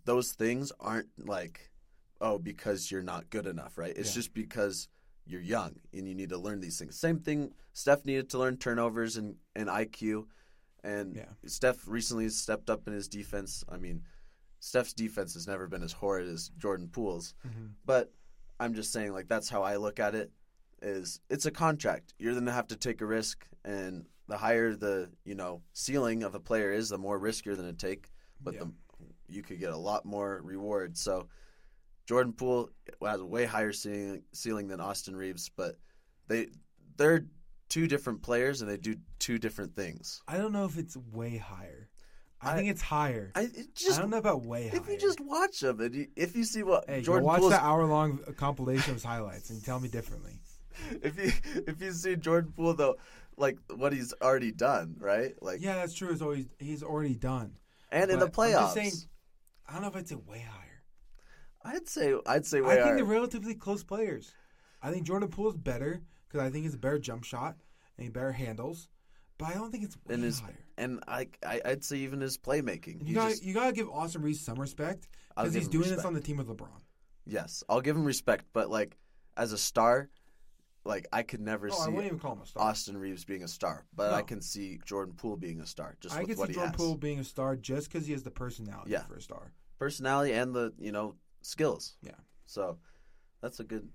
those 0.04 0.32
things 0.32 0.70
aren't 0.78 1.08
like 1.26 1.70
oh 2.20 2.38
because 2.38 2.90
you're 2.90 3.02
not 3.02 3.30
good 3.30 3.46
enough, 3.46 3.78
right? 3.78 3.96
It's 3.96 4.10
Yeah. 4.10 4.14
just 4.14 4.34
because 4.34 4.88
you're 5.26 5.40
young 5.40 5.76
and 5.92 6.06
you 6.08 6.14
need 6.14 6.28
to 6.30 6.38
learn 6.38 6.60
these 6.60 6.78
things. 6.78 6.98
Same 6.98 7.18
thing. 7.18 7.52
Steph 7.72 8.04
needed 8.04 8.30
to 8.30 8.38
learn 8.38 8.56
turnovers 8.56 9.16
and, 9.16 9.36
and 9.54 9.68
IQ, 9.68 10.26
and 10.84 11.16
Yeah. 11.16 11.32
Steph 11.46 11.86
recently 11.88 12.28
stepped 12.28 12.70
up 12.70 12.86
in 12.86 12.94
his 12.94 13.08
defense. 13.08 13.64
I 13.68 13.76
mean, 13.76 14.04
Steph's 14.60 14.92
defense 14.94 15.34
has 15.34 15.46
never 15.46 15.66
been 15.66 15.82
as 15.82 15.92
horrid 15.92 16.28
as 16.28 16.50
Jordan 16.56 16.88
Poole's, 16.88 17.34
Mhm. 17.46 17.72
but 17.84 18.12
I'm 18.58 18.72
just 18.74 18.92
saying 18.92 19.12
like 19.12 19.28
that's 19.28 19.48
how 19.48 19.62
I 19.62 19.76
look 19.76 19.98
at 20.00 20.14
it. 20.14 20.32
Is 20.82 21.20
it's 21.28 21.46
a 21.46 21.50
contract. 21.50 22.14
You're 22.18 22.34
gonna 22.34 22.52
have 22.52 22.68
to 22.68 22.76
take 22.76 23.00
a 23.00 23.06
risk, 23.06 23.46
and 23.64 24.06
the 24.28 24.36
higher 24.38 24.74
the 24.74 25.10
you 25.24 25.34
know 25.34 25.62
ceiling 25.72 26.22
of 26.22 26.34
a 26.34 26.40
player 26.40 26.70
is, 26.72 26.88
the 26.88 26.98
more 26.98 27.18
risk 27.18 27.44
you're 27.44 27.56
gonna 27.56 27.72
take. 27.72 28.10
But 28.40 28.54
Yeah. 28.54 28.60
the 28.64 28.72
you 29.28 29.42
could 29.42 29.58
get 29.58 29.72
a 29.72 29.76
lot 29.76 30.04
more 30.04 30.40
reward. 30.42 30.96
So 30.96 31.28
Jordan 32.06 32.32
Poole 32.32 32.70
has 33.04 33.20
a 33.20 33.26
way 33.26 33.44
higher 33.44 33.72
ceiling, 33.72 34.22
ceiling 34.32 34.68
than 34.68 34.80
Austin 34.80 35.16
Reaves, 35.16 35.50
but 35.56 35.76
they 36.28 36.48
they're 36.96 37.26
two 37.68 37.86
different 37.88 38.22
players 38.22 38.62
and 38.62 38.70
they 38.70 38.76
do 38.76 38.96
two 39.18 39.38
different 39.38 39.74
things. 39.74 40.22
I 40.28 40.38
don't 40.38 40.52
know 40.52 40.64
if 40.64 40.78
it's 40.78 40.96
way 40.96 41.36
higher. 41.36 41.88
I, 42.40 42.52
I- 42.52 42.56
think 42.56 42.68
it's 42.70 42.82
higher. 42.82 43.32
I, 43.34 43.40
I 43.40 43.42
it 43.44 43.74
just 43.74 43.98
don't 43.98 44.10
know 44.10 44.18
about 44.18 44.44
way 44.44 44.68
higher. 44.68 44.80
if 44.80 44.88
you 44.88 44.96
just 44.98 45.20
watch 45.20 45.60
them 45.60 45.80
and 45.80 45.94
you, 45.94 46.06
if 46.16 46.36
you 46.36 46.44
see 46.44 46.62
what 46.62 46.84
hey, 46.88 47.02
Jordan 47.02 47.24
watch 47.24 47.40
Poole's 47.40 47.52
that 47.52 47.62
hour 47.62 47.84
long 47.86 48.20
compilation 48.36 48.94
of 48.94 49.02
highlights 49.02 49.50
and 49.50 49.64
tell 49.64 49.80
me 49.80 49.88
differently. 49.88 50.38
if 51.02 51.16
you 51.18 51.32
if 51.66 51.80
you 51.80 51.90
see 51.92 52.14
Jordan 52.16 52.52
Poole 52.54 52.74
though, 52.74 52.96
like 53.36 53.58
what 53.74 53.92
he's 53.92 54.14
already 54.22 54.52
done, 54.52 54.96
right? 55.00 55.34
Like 55.42 55.60
Yeah, 55.60 55.74
that's 55.76 55.94
true. 55.94 56.10
It's 56.10 56.22
always 56.22 56.46
he's 56.58 56.82
already 56.82 57.14
done. 57.14 57.52
and 57.90 58.10
in 58.10 58.18
the 58.20 58.26
but 58.26 58.34
playoffs, 58.34 58.74
saying- 58.74 58.92
I 59.68 59.72
don't 59.72 59.82
know 59.82 59.88
if 59.88 59.96
I'd 59.96 60.08
say 60.08 60.14
way 60.14 60.46
higher. 60.48 60.62
I'd 61.66 61.88
say 61.88 62.14
I'd 62.26 62.46
say 62.46 62.60
we 62.60 62.70
I 62.70 62.76
think 62.82 62.96
they're 62.96 63.04
relatively 63.04 63.54
close 63.54 63.82
players. 63.84 64.32
I 64.82 64.90
think 64.92 65.04
Jordan 65.06 65.28
Poole 65.28 65.44
Poole's 65.52 65.56
better 65.56 66.00
because 66.28 66.46
I 66.46 66.50
think 66.50 66.64
he's 66.64 66.74
a 66.74 66.78
better 66.78 66.98
jump 66.98 67.24
shot 67.24 67.56
and 67.96 68.04
he 68.04 68.10
better 68.10 68.32
handles. 68.32 68.88
But 69.38 69.46
I 69.48 69.54
don't 69.54 69.70
think 69.70 69.84
it's 69.84 69.96
way 69.96 70.14
And 70.14 70.24
his- 70.24 70.40
higher. 70.40 70.58
and 70.78 71.02
I, 71.06 71.28
I 71.46 71.60
I'd 71.64 71.84
say 71.84 71.98
even 71.98 72.20
his 72.20 72.38
playmaking. 72.38 73.06
You 73.06 73.14
got 73.14 73.42
you 73.42 73.52
got 73.52 73.66
to 73.66 73.72
give 73.72 73.88
Austin 73.90 74.22
Reaves 74.22 74.40
some 74.40 74.58
respect 74.58 75.08
because 75.36 75.52
he's 75.54 75.68
doing 75.68 75.88
this 75.90 76.04
on 76.04 76.14
the 76.14 76.20
team 76.20 76.36
with 76.38 76.48
LeBron. 76.48 76.68
Yes, 77.26 77.62
I'll 77.68 77.80
give 77.80 77.96
him 77.96 78.04
respect, 78.04 78.44
but 78.52 78.70
like 78.70 78.96
as 79.36 79.52
a 79.52 79.58
star, 79.58 80.08
like 80.84 81.06
I 81.12 81.22
could 81.22 81.40
never 81.40 81.68
Oh, 81.68 81.72
see 81.72 81.90
wouldn't 81.90 82.06
even 82.06 82.18
call 82.18 82.32
him 82.34 82.42
a 82.42 82.46
star. 82.46 82.62
Austin 82.62 82.96
Reaves 82.96 83.24
being 83.24 83.42
a 83.42 83.48
star, 83.48 83.84
but 83.94 84.12
I 84.14 84.22
can 84.22 84.40
see 84.40 84.78
Jordan 84.86 85.14
Poole 85.16 85.36
being 85.36 85.60
a 85.60 85.66
star 85.66 85.96
just 86.00 86.14
I 86.14 86.20
with 86.22 86.38
can 86.38 86.46
see 86.46 86.52
Jordan. 86.54 86.72
Poole 86.74 86.94
being 86.96 87.18
a 87.18 87.24
star 87.24 87.56
just 87.56 87.90
because 87.92 88.06
he 88.06 88.12
has 88.12 88.22
the 88.22 88.30
personality 88.30 88.92
Yeah. 88.92 89.02
for 89.02 89.16
a 89.16 89.20
star. 89.20 89.52
Personality 89.78 90.32
and 90.32 90.54
the 90.54 90.72
you 90.78 90.92
know 90.92 91.16
skills. 91.46 91.96
Yeah. 92.02 92.12
So 92.46 92.78
that's 93.40 93.60
a 93.60 93.64
good, 93.64 93.88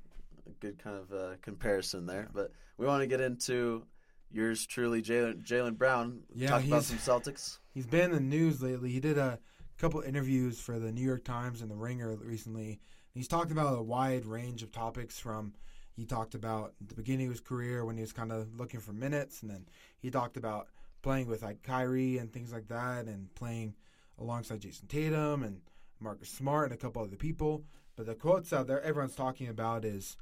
a 0.48 0.52
good 0.60 0.80
kind 0.80 0.98
of 0.98 1.12
uh, 1.12 1.36
comparison 1.42 2.06
there. 2.06 2.30
But 2.34 2.52
we 2.78 2.86
want 2.86 3.02
to 3.02 3.08
get 3.08 3.22
into 3.22 3.86
yours 4.32 4.66
truly, 4.66 5.02
Jaylen 5.02 5.44
Jaylen 5.44 5.78
Brown. 5.78 6.22
Yeah, 6.34 6.50
talk 6.50 6.64
about 6.66 6.84
some 6.84 6.98
Celtics. 6.98 7.60
He's 7.74 7.88
been 7.88 8.12
in 8.12 8.12
the 8.12 8.20
news 8.20 8.62
lately. 8.62 8.90
He 8.90 9.00
did 9.00 9.18
a 9.18 9.40
couple 9.78 10.02
interviews 10.02 10.60
for 10.60 10.80
the 10.80 10.92
New 10.92 11.06
York 11.06 11.24
Times 11.24 11.62
and 11.62 11.70
the 11.70 11.76
Ringer 11.76 12.16
recently. 12.18 12.80
He's 13.14 13.28
talked 13.28 13.52
about 13.52 13.78
a 13.78 13.82
wide 13.82 14.26
range 14.26 14.64
of 14.64 14.72
topics 14.72 15.20
from 15.20 15.54
he 15.94 16.06
talked 16.06 16.36
about 16.36 16.74
the 16.86 16.96
beginning 16.96 17.28
of 17.28 17.34
his 17.34 17.42
career 17.42 17.84
when 17.84 17.98
he 17.98 18.02
was 18.02 18.14
kind 18.14 18.32
of 18.32 18.58
looking 18.58 18.80
for 18.80 18.94
minutes 18.94 19.42
and 19.42 19.52
then 19.52 19.66
he 20.00 20.10
talked 20.10 20.38
about 20.38 20.68
playing 21.02 21.28
with 21.28 21.44
like 21.44 21.64
Kyrie 21.64 22.18
and 22.18 22.32
things 22.32 22.54
like 22.54 22.68
that 22.70 23.06
and 23.08 23.34
playing 23.36 23.76
alongside 24.18 24.62
Jayson 24.62 24.88
Tatum 24.88 25.44
and 25.44 25.60
Marcus 26.02 26.30
Smart 26.30 26.66
and 26.66 26.74
a 26.74 26.82
couple 26.82 27.02
other 27.02 27.16
people. 27.16 27.64
But 27.96 28.06
the 28.06 28.16
quotes 28.16 28.54
out 28.54 28.68
there 28.68 28.82
everyone's 28.82 29.16
talking 29.16 29.48
about 29.48 29.86
is 29.86 30.18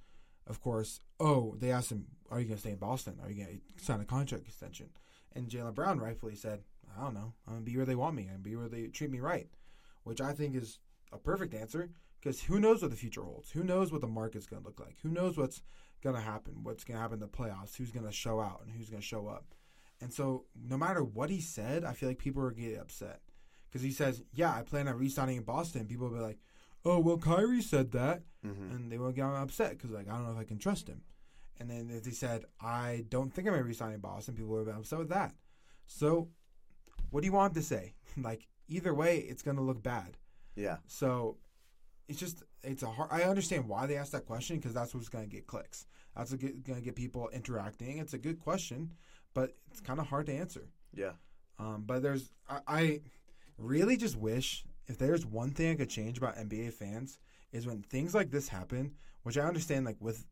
of 0.50 0.62
course, 0.62 1.00
oh, 1.19 1.55
they 1.59 1.71
asked 1.71 1.91
him, 1.91 2.07
Are 2.29 2.39
you 2.39 2.48
gonna 2.48 2.59
stay 2.59 2.71
in 2.71 2.77
Boston? 2.77 3.19
Are 3.21 3.29
you 3.29 3.45
gonna 3.45 3.59
sign 3.77 4.01
a 4.01 4.05
contract 4.05 4.48
extension? 4.48 4.89
And 5.36 5.48
Jaylen 5.48 5.75
Brown 5.75 6.00
rightfully 6.00 6.36
said, 6.36 6.63
I 6.98 7.03
don't 7.03 7.13
know. 7.13 7.33
I'm 7.48 7.53
gonna 7.53 7.65
be 7.65 7.77
where 7.77 7.86
they 7.86 7.95
want 7.95 8.15
me 8.15 8.27
and 8.27 8.41
be 8.41 8.55
where 8.55 8.67
they 8.67 8.88
treat 8.88 9.12
me 9.12 9.19
right, 9.19 9.48
which 10.03 10.19
I 10.19 10.33
think 10.33 10.55
is 10.55 10.79
a 11.13 11.19
perfect 11.19 11.53
answer 11.53 11.91
because 12.19 12.41
who 12.41 12.59
knows 12.59 12.81
what 12.81 12.91
the 12.91 12.98
future 12.98 13.21
holds? 13.21 13.51
Who 13.51 13.63
knows 13.63 13.91
what 13.91 14.01
the 14.01 14.07
market's 14.07 14.48
gonna 14.48 14.65
look 14.65 14.79
like? 14.79 14.98
Who 15.03 15.09
knows 15.09 15.38
what's 15.38 15.62
gonna 16.03 16.19
happen? 16.19 16.63
What's 16.63 16.83
gonna 16.83 17.00
happen 17.00 17.15
in 17.15 17.19
the 17.19 17.27
playoffs? 17.27 17.75
Who's 17.75 17.91
gonna 17.91 18.12
show 18.12 18.39
out 18.39 18.62
and 18.65 18.71
who's 18.71 18.89
gonna 18.89 19.01
show 19.01 19.27
up? 19.27 19.53
And 20.01 20.12
so, 20.12 20.45
no 20.55 20.77
matter 20.77 21.03
what 21.03 21.29
he 21.29 21.41
said, 21.41 21.83
I 21.83 21.93
feel 21.93 22.09
like 22.09 22.17
people 22.17 22.41
are 22.41 22.51
getting 22.51 22.79
upset 22.79 23.19
because 23.70 23.82
he 23.82 23.92
says, 23.92 24.24
"Yeah, 24.34 24.54
I 24.54 24.62
plan 24.64 24.88
on 24.88 24.98
re-signing 24.98 25.38
in 25.38 25.44
Boston." 25.44 25.86
People 25.88 26.10
will 26.10 26.16
be 26.18 26.22
like, 26.24 26.40
"Oh, 26.86 27.00
well, 27.00 27.18
Kyrie 27.18 27.62
said 27.62 27.92
that," 27.92 28.24
Mm-hmm. 28.46 28.72
and 28.76 28.92
they 28.92 28.98
will 28.98 29.12
get 29.12 29.26
upset 29.26 29.72
because 29.72 29.92
like 29.92 30.08
I 30.08 30.14
don't 30.14 30.26
know 30.26 30.32
if 30.32 30.38
I 30.40 30.44
can 30.46 30.60
trust 30.60 30.88
him. 30.88 31.02
And 31.60 31.70
then 31.70 31.90
if 31.92 32.06
he 32.06 32.12
said, 32.12 32.46
"I 32.62 33.06
don't 33.10 33.34
think 33.34 33.48
I'm 33.48 33.54
gonna 33.54 33.66
re-sign 33.66 33.94
in 33.94 34.00
Boston," 34.00 34.36
people 34.36 34.52
will 34.52 34.66
be 34.66 34.72
upset 34.72 35.00
with 35.00 35.10
that. 35.10 35.34
So, 35.88 36.30
what 37.10 37.22
do 37.22 37.26
you 37.28 37.34
want 37.34 37.52
him 37.56 37.62
to 37.62 37.68
say? 37.68 37.94
like 38.18 38.48
either 38.68 38.94
way, 38.94 39.18
it's 39.20 39.42
gonna 39.42 39.62
look 39.62 39.84
bad. 39.84 40.18
Yeah. 40.56 40.78
So 40.88 41.38
it's 42.08 42.20
just 42.20 42.44
it's 42.64 42.84
a 42.84 42.88
hard. 42.90 43.10
I 43.12 43.24
understand 43.24 43.68
why 43.68 43.86
they 43.86 43.96
asked 43.98 44.12
that 44.14 44.26
question 44.26 44.56
because 44.58 44.74
that's 44.74 44.94
what's 44.96 45.10
going 45.10 45.24
to 45.24 45.30
get 45.30 45.48
clicks. 45.48 45.86
That's 46.16 46.34
going 46.34 46.64
to 46.66 46.82
get 46.82 46.96
people 46.96 47.30
interacting. 47.32 48.00
It's 48.00 48.14
a 48.14 48.18
good 48.18 48.40
question, 48.40 48.92
but 49.34 49.56
it's 49.72 49.80
kind 49.80 50.00
of 50.00 50.08
hard 50.08 50.26
to 50.26 50.34
answer. 50.34 50.68
Yeah. 50.94 51.12
Um, 51.60 51.84
but 51.86 52.02
there's 52.02 52.32
I, 52.50 52.60
I 52.68 53.02
really 53.60 53.98
just 53.98 54.16
wish 54.16 54.63
if 54.88 54.98
there's 54.98 55.25
one 55.25 55.51
thing 55.51 55.72
I 55.72 55.75
could 55.75 55.89
change 55.89 56.18
about 56.18 56.38
NBA 56.38 56.74
fans 56.74 57.20
is 57.51 57.68
when 57.68 57.82
things 57.82 58.13
like 58.13 58.32
this 58.32 58.50
happen, 58.50 58.94
which 59.24 59.38
I 59.38 59.42
understand 59.42 59.86
like 59.86 59.98
with 60.00 60.25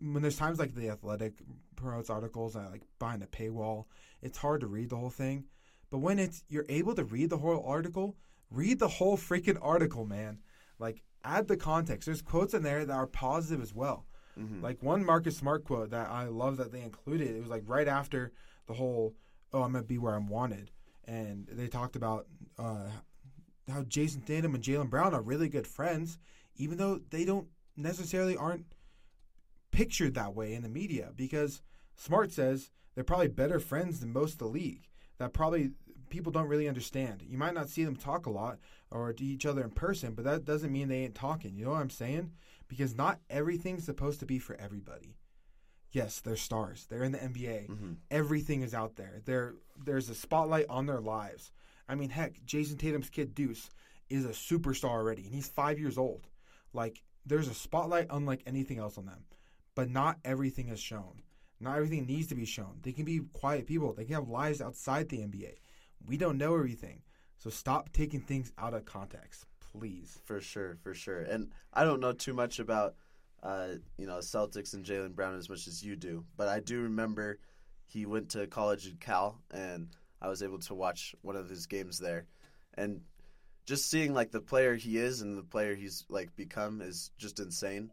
when 0.00 0.22
there's 0.22 0.36
times 0.36 0.58
like 0.58 0.74
the 0.74 0.90
Athletic 0.90 1.34
promotes 1.76 2.10
articles 2.10 2.56
uh, 2.56 2.68
like 2.70 2.82
behind 2.98 3.22
a 3.22 3.26
paywall, 3.26 3.84
it's 4.20 4.38
hard 4.38 4.60
to 4.60 4.66
read 4.66 4.90
the 4.90 4.96
whole 4.96 5.10
thing. 5.10 5.44
But 5.90 5.98
when 5.98 6.18
it's 6.18 6.44
you're 6.48 6.66
able 6.68 6.94
to 6.94 7.04
read 7.04 7.30
the 7.30 7.38
whole 7.38 7.64
article, 7.66 8.16
read 8.50 8.78
the 8.78 8.88
whole 8.88 9.16
freaking 9.16 9.58
article, 9.60 10.04
man. 10.04 10.38
Like 10.78 11.02
add 11.24 11.48
the 11.48 11.56
context. 11.56 12.06
There's 12.06 12.22
quotes 12.22 12.54
in 12.54 12.62
there 12.62 12.84
that 12.84 12.92
are 12.92 13.06
positive 13.06 13.62
as 13.62 13.74
well. 13.74 14.06
Mm-hmm. 14.38 14.62
Like 14.62 14.82
one 14.82 15.04
Marcus 15.04 15.36
Smart 15.36 15.64
quote 15.64 15.90
that 15.90 16.10
I 16.10 16.26
love 16.26 16.56
that 16.56 16.72
they 16.72 16.80
included. 16.80 17.28
It 17.28 17.40
was 17.40 17.50
like 17.50 17.64
right 17.66 17.88
after 17.88 18.32
the 18.66 18.74
whole 18.74 19.14
"Oh, 19.52 19.62
I'm 19.62 19.72
gonna 19.72 19.84
be 19.84 19.98
where 19.98 20.14
I'm 20.14 20.28
wanted," 20.28 20.70
and 21.06 21.46
they 21.50 21.68
talked 21.68 21.96
about 21.96 22.26
uh, 22.58 22.88
how 23.70 23.82
Jayson 23.82 24.22
Tatum 24.22 24.54
and 24.54 24.62
Jaylen 24.62 24.90
Brown 24.90 25.14
are 25.14 25.22
really 25.22 25.48
good 25.48 25.66
friends, 25.66 26.18
even 26.56 26.78
though 26.78 27.00
they 27.10 27.24
don't 27.24 27.48
necessarily 27.76 28.36
aren't 28.36 28.66
pictured 29.70 30.14
that 30.14 30.34
way 30.34 30.54
in 30.54 30.62
the 30.62 30.68
media. 30.68 31.10
Because 31.16 31.62
Smart 31.96 32.32
says 32.32 32.70
they're 32.94 33.04
probably 33.04 33.28
better 33.28 33.58
friends 33.58 34.00
than 34.00 34.12
most 34.12 34.34
of 34.34 34.38
the 34.38 34.46
league. 34.46 34.88
That 35.18 35.32
probably 35.32 35.70
people 36.10 36.32
don't 36.32 36.48
really 36.48 36.68
understand. 36.68 37.22
You 37.26 37.38
might 37.38 37.54
not 37.54 37.68
see 37.68 37.84
them 37.84 37.96
talk 37.96 38.26
a 38.26 38.30
lot 38.30 38.58
or 38.90 39.12
to 39.12 39.24
each 39.24 39.46
other 39.46 39.62
in 39.62 39.70
person, 39.70 40.14
but 40.14 40.24
that 40.24 40.44
doesn't 40.44 40.72
mean 40.72 40.88
they 40.88 41.04
ain't 41.04 41.14
talking. 41.14 41.56
You 41.56 41.64
know 41.64 41.70
what 41.70 41.80
I'm 41.80 41.90
saying? 41.90 42.32
Because 42.68 42.94
not 42.94 43.20
everything's 43.30 43.84
supposed 43.84 44.20
to 44.20 44.26
be 44.26 44.38
for 44.38 44.54
everybody. 44.56 45.16
Yes, 45.92 46.20
they're 46.20 46.36
stars. 46.36 46.86
They're 46.88 47.04
in 47.04 47.12
the 47.12 47.18
NBA. 47.18 47.68
Mm-hmm. 47.68 47.92
Everything 48.10 48.62
is 48.62 48.74
out 48.74 48.96
there. 48.96 49.20
There, 49.24 49.54
there's 49.84 50.08
a 50.08 50.14
spotlight 50.14 50.66
on 50.68 50.86
their 50.86 51.00
lives. 51.00 51.52
I 51.88 51.94
mean, 51.94 52.10
heck, 52.10 52.44
Jayson 52.46 52.78
Tatum's 52.78 53.10
kid 53.10 53.34
Deuce 53.34 53.68
is 54.08 54.24
a 54.24 54.30
superstar 54.30 54.90
already, 54.90 55.24
and 55.24 55.34
he's 55.34 55.48
five 55.48 55.78
years 55.78 55.98
old. 55.98 56.28
Like, 56.72 57.02
there's 57.26 57.48
a 57.48 57.54
spotlight 57.54 58.06
unlike 58.10 58.42
anything 58.46 58.78
else 58.78 58.96
on 58.96 59.06
them. 59.06 59.24
But 59.74 59.90
not 59.90 60.18
everything 60.24 60.68
is 60.68 60.80
shown. 60.80 61.22
Not 61.60 61.76
everything 61.76 62.06
needs 62.06 62.26
to 62.28 62.34
be 62.34 62.44
shown. 62.44 62.78
They 62.82 62.92
can 62.92 63.04
be 63.04 63.20
quiet 63.32 63.66
people. 63.66 63.92
They 63.92 64.04
can 64.04 64.14
have 64.14 64.28
lives 64.28 64.60
outside 64.60 65.08
the 65.08 65.18
NBA. 65.18 65.54
We 66.06 66.16
don't 66.16 66.38
know 66.38 66.54
everything. 66.54 67.02
So 67.38 67.50
stop 67.50 67.92
taking 67.92 68.20
things 68.20 68.52
out 68.58 68.74
of 68.74 68.84
context, 68.84 69.46
please. 69.60 70.20
For 70.24 70.40
sure, 70.40 70.76
for 70.82 70.94
sure. 70.94 71.20
And 71.22 71.52
I 71.72 71.84
don't 71.84 72.00
know 72.00 72.12
too 72.12 72.34
much 72.34 72.58
about, 72.58 72.94
uh, 73.42 73.68
you 73.98 74.06
know, 74.06 74.18
Celtics 74.18 74.74
and 74.74 74.84
Jaylen 74.84 75.14
Brown 75.14 75.36
as 75.36 75.48
much 75.48 75.66
as 75.66 75.82
you 75.82 75.96
do, 75.96 76.24
but 76.36 76.48
I 76.48 76.60
do 76.60 76.82
remember 76.82 77.38
he 77.86 78.06
went 78.06 78.30
to 78.30 78.46
college 78.46 78.86
in 78.86 78.96
Cal, 78.96 79.40
and 79.50 79.88
I 80.20 80.28
was 80.28 80.42
able 80.42 80.58
to 80.60 80.74
watch 80.74 81.14
one 81.22 81.36
of 81.36 81.48
his 81.48 81.66
games 81.66 81.98
there, 81.98 82.26
and 82.74 83.00
just 83.66 83.90
seeing 83.90 84.14
like 84.14 84.30
the 84.30 84.40
player 84.40 84.74
he 84.74 84.96
is 84.96 85.20
and 85.20 85.36
the 85.36 85.42
player 85.42 85.74
he's 85.74 86.04
like 86.08 86.34
become 86.36 86.80
is 86.80 87.10
just 87.18 87.40
insane. 87.40 87.92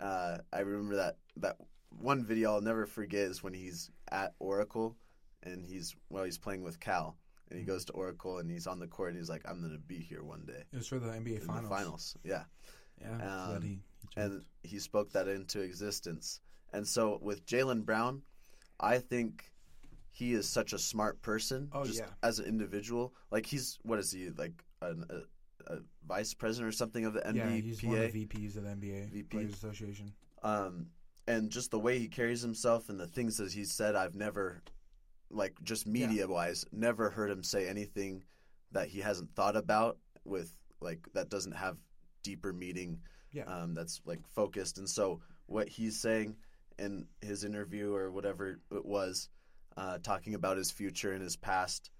Uh, 0.00 0.38
I 0.52 0.60
remember 0.60 0.96
that 0.96 1.16
that 1.36 1.56
one 1.90 2.24
video 2.24 2.52
I'll 2.52 2.60
never 2.60 2.86
forget 2.86 3.22
is 3.22 3.42
when 3.42 3.54
he's 3.54 3.90
at 4.10 4.34
Oracle, 4.38 4.96
and 5.42 5.64
he's 5.64 5.94
well 6.10 6.24
he's 6.24 6.38
playing 6.38 6.62
with 6.62 6.80
Cal. 6.80 7.16
And 7.50 7.58
he 7.58 7.64
goes 7.64 7.86
to 7.86 7.94
Oracle 7.94 8.38
and 8.38 8.50
he's 8.50 8.66
on 8.66 8.78
the 8.78 8.86
court 8.86 9.08
and 9.08 9.18
he's 9.18 9.30
like, 9.30 9.40
"I'm 9.48 9.62
gonna 9.62 9.78
be 9.78 9.98
here 9.98 10.22
one 10.22 10.44
day." 10.44 10.64
It 10.70 10.76
was 10.76 10.86
for 10.86 10.98
the 10.98 11.08
NBA 11.08 11.40
in 11.40 11.46
finals. 11.46 11.62
the 11.62 11.74
finals. 11.74 12.16
Yeah, 12.22 12.44
Yeah. 13.00 13.12
Um, 13.14 13.54
that 13.54 13.62
he, 13.62 13.68
he 13.68 13.87
and 14.18 14.44
he 14.62 14.78
spoke 14.78 15.12
that 15.12 15.28
into 15.28 15.60
existence. 15.60 16.40
And 16.72 16.86
so 16.86 17.18
with 17.22 17.46
Jaylen 17.46 17.84
Brown, 17.84 18.22
I 18.80 18.98
think 18.98 19.50
he 20.10 20.32
is 20.32 20.48
such 20.48 20.72
a 20.72 20.78
smart 20.78 21.22
person. 21.22 21.68
Oh, 21.72 21.84
just 21.84 22.00
yeah. 22.00 22.06
as 22.22 22.38
an 22.38 22.46
individual, 22.46 23.14
like 23.30 23.46
he's 23.46 23.78
what 23.82 23.98
is 23.98 24.12
he 24.12 24.30
like 24.30 24.64
an, 24.82 25.04
a, 25.10 25.72
a 25.74 25.78
vice 26.06 26.34
president 26.34 26.68
or 26.68 26.72
something 26.76 27.04
of 27.04 27.12
the 27.12 27.20
NBA? 27.20 27.36
yeah, 27.36 27.48
he's 27.50 27.82
one 27.82 27.98
of 27.98 28.12
the 28.12 28.26
VPs 28.26 28.56
of 28.56 28.64
the 28.64 28.70
NBA 28.70 29.10
VP. 29.10 29.28
Players 29.28 29.54
Association. 29.54 30.12
um, 30.42 30.86
and 31.26 31.50
just 31.50 31.70
the 31.70 31.78
way 31.78 31.98
he 31.98 32.08
carries 32.08 32.40
himself 32.40 32.88
and 32.88 32.98
the 32.98 33.06
things 33.06 33.36
that 33.36 33.52
he's 33.52 33.70
said, 33.70 33.94
I've 33.94 34.14
never, 34.14 34.62
like, 35.30 35.52
just 35.62 35.86
media 35.86 36.26
wise, 36.26 36.64
never 36.72 37.10
heard 37.10 37.30
him 37.30 37.42
say 37.42 37.68
anything 37.68 38.24
that 38.72 38.88
he 38.88 39.00
hasn't 39.00 39.34
thought 39.34 39.54
about 39.54 39.98
with 40.24 40.50
like 40.80 41.06
that 41.12 41.28
doesn't 41.28 41.52
have 41.52 41.76
deeper 42.22 42.52
meaning. 42.52 43.00
Yeah. 43.32 43.44
Um, 43.44 43.74
that's 43.74 44.00
like 44.04 44.20
focused, 44.28 44.78
and 44.78 44.88
so 44.88 45.20
what 45.46 45.68
he's 45.68 45.98
saying 46.00 46.36
in 46.78 47.06
his 47.20 47.44
interview 47.44 47.92
or 47.94 48.10
whatever 48.10 48.58
it 48.70 48.84
was, 48.84 49.28
uh, 49.76 49.98
talking 50.02 50.34
about 50.34 50.56
his 50.56 50.70
future 50.70 51.12
and 51.12 51.22
his 51.22 51.36
past, 51.36 51.90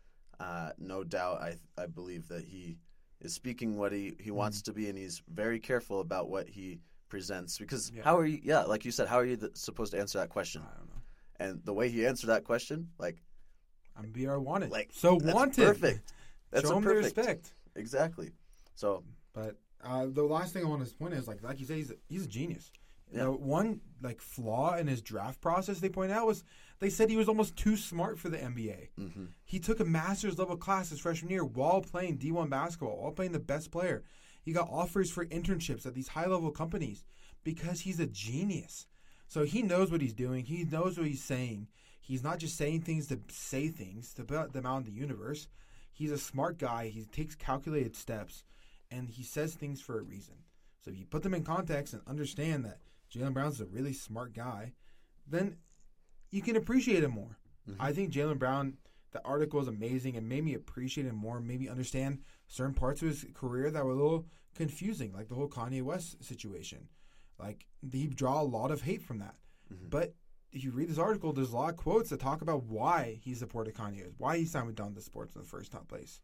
uh, 0.40 0.70
no 0.78 1.04
doubt, 1.04 1.40
I 1.40 1.56
I 1.76 1.86
believe 1.86 2.28
that 2.28 2.44
he 2.44 2.78
is 3.20 3.32
speaking 3.34 3.76
what 3.76 3.92
he, 3.92 4.14
he 4.20 4.30
wants 4.30 4.62
to 4.62 4.72
be, 4.72 4.88
and 4.88 4.96
he's 4.96 5.22
very 5.28 5.58
careful 5.58 6.00
about 6.00 6.28
what 6.30 6.48
he 6.48 6.78
presents. 7.08 7.58
Because 7.58 7.90
Yeah. 7.94 8.02
how 8.04 8.16
are 8.18 8.24
you? 8.26 8.40
Yeah, 8.44 8.62
like 8.62 8.84
you 8.84 8.90
said, 8.92 9.08
how 9.08 9.16
are 9.16 9.24
you 9.24 9.36
th- 9.36 9.56
supposed 9.56 9.92
to 9.92 9.98
answer 9.98 10.18
that 10.18 10.28
question? 10.28 10.62
I 10.62 10.76
don't 10.78 10.88
know. 10.88 11.02
And 11.40 11.64
the 11.64 11.72
way 11.72 11.88
he 11.88 12.06
answered 12.06 12.28
that 12.28 12.44
question, 12.44 12.90
like, 12.98 13.16
I'm 13.96 14.12
BR 14.12 14.38
wanted. 14.38 14.70
like 14.70 14.90
so 14.92 15.18
that's 15.20 15.34
wanted. 15.34 15.66
perfect. 15.66 16.12
That's 16.50 16.66
Show 16.66 16.76
him 16.78 16.82
perfect. 16.84 17.16
respect. 17.18 17.52
Exactly. 17.74 18.30
So 18.74 19.04
But 19.34 19.56
uh, 19.84 20.06
the 20.08 20.22
last 20.22 20.52
thing 20.52 20.64
I 20.64 20.68
want 20.68 20.86
to 20.86 20.94
point 20.94 21.14
is 21.14 21.28
like 21.28 21.42
like 21.42 21.60
you 21.60 21.66
say, 21.66 21.76
he's 21.76 21.90
a, 21.90 21.94
he's 22.08 22.24
a 22.24 22.28
genius. 22.28 22.72
Yeah. 23.12 23.24
The 23.24 23.32
one 23.32 23.80
like 24.02 24.20
flaw 24.20 24.76
in 24.76 24.86
his 24.86 25.00
draft 25.00 25.40
process 25.40 25.80
they 25.80 25.88
point 25.88 26.12
out 26.12 26.26
was 26.26 26.44
they 26.78 26.90
said 26.90 27.08
he 27.08 27.16
was 27.16 27.28
almost 27.28 27.56
too 27.56 27.76
smart 27.76 28.18
for 28.18 28.28
the 28.28 28.36
NBA. 28.38 28.88
hmm 28.96 29.24
He 29.44 29.58
took 29.58 29.80
a 29.80 29.84
master's 29.84 30.38
level 30.38 30.56
class 30.56 30.90
his 30.90 31.00
freshman 31.00 31.30
year 31.30 31.44
while 31.44 31.80
playing 31.80 32.18
D1 32.18 32.50
basketball, 32.50 33.02
while 33.02 33.12
playing 33.12 33.32
the 33.32 33.38
best 33.38 33.70
player. 33.70 34.04
He 34.42 34.52
got 34.52 34.68
offers 34.70 35.10
for 35.10 35.26
internships 35.26 35.86
at 35.86 35.94
these 35.94 36.08
high 36.08 36.26
level 36.26 36.50
companies 36.50 37.04
because 37.44 37.80
he's 37.80 38.00
a 38.00 38.06
genius. 38.06 38.86
So 39.26 39.44
he 39.44 39.62
knows 39.62 39.90
what 39.90 40.00
he's 40.00 40.14
doing. 40.14 40.44
He 40.44 40.64
knows 40.64 40.96
what 40.98 41.06
he's 41.06 41.22
saying. 41.22 41.68
He's 42.00 42.22
not 42.22 42.38
just 42.38 42.56
saying 42.56 42.82
things 42.82 43.06
to 43.08 43.20
say 43.30 43.68
things 43.68 44.14
to 44.14 44.24
put 44.24 44.52
them 44.52 44.64
out 44.64 44.78
in 44.78 44.84
the 44.84 44.90
universe. 45.00 45.48
He's 45.92 46.10
a 46.12 46.18
smart 46.18 46.58
guy. 46.58 46.88
He 46.88 47.04
takes 47.04 47.34
calculated 47.34 47.94
steps, 47.96 48.44
and 48.90 49.08
he 49.08 49.22
says 49.22 49.54
things 49.54 49.80
for 49.80 49.98
a 49.98 50.02
reason. 50.02 50.34
So 50.84 50.90
if 50.90 50.98
you 50.98 51.06
put 51.06 51.22
them 51.22 51.34
in 51.34 51.44
context 51.44 51.92
and 51.92 52.02
understand 52.06 52.64
that 52.64 52.80
Jaylen 53.12 53.34
Brown's 53.34 53.60
a 53.60 53.66
really 53.66 53.92
smart 53.92 54.32
guy, 54.32 54.72
then 55.26 55.58
you 56.30 56.42
can 56.42 56.56
appreciate 56.56 57.02
him 57.04 57.12
more. 57.12 57.38
Mhm. 57.68 57.76
I 57.78 57.92
think 57.92 58.12
Jaylen 58.12 58.38
Brown, 58.38 58.78
the 59.10 59.24
article 59.24 59.60
is 59.60 59.68
amazing 59.68 60.16
and 60.16 60.28
made 60.28 60.44
me 60.44 60.54
appreciate 60.54 61.06
him 61.06 61.16
more, 61.16 61.40
made 61.40 61.60
me 61.60 61.68
understand 61.68 62.22
certain 62.46 62.74
parts 62.74 63.02
of 63.02 63.08
his 63.08 63.26
career 63.34 63.70
that 63.70 63.84
were 63.84 63.92
a 63.92 63.96
little 63.96 64.26
confusing, 64.54 65.12
like 65.12 65.28
the 65.28 65.34
whole 65.34 65.48
Kanye 65.48 65.82
West 65.82 66.22
situation. 66.22 66.88
Like 67.38 67.66
he 67.92 68.06
draw 68.06 68.40
a 68.40 68.44
lot 68.44 68.70
of 68.70 68.82
hate 68.82 69.02
from 69.02 69.18
that. 69.18 69.36
Mhm. 69.72 69.90
But 69.90 70.14
if 70.50 70.64
you 70.64 70.70
read 70.70 70.88
this 70.88 70.98
article, 70.98 71.32
there's 71.32 71.52
a 71.52 71.56
lot 71.56 71.70
of 71.70 71.76
quotes 71.76 72.10
that 72.10 72.20
talk 72.20 72.40
about 72.40 72.64
why 72.64 73.20
he 73.22 73.34
supported 73.34 73.74
Kanye, 73.74 74.12
why 74.16 74.38
he 74.38 74.44
signed 74.46 74.66
with 74.66 74.76
Donda 74.76 75.02
Sports 75.02 75.34
in 75.34 75.42
the 75.42 75.46
first 75.46 75.72
place, 75.88 76.20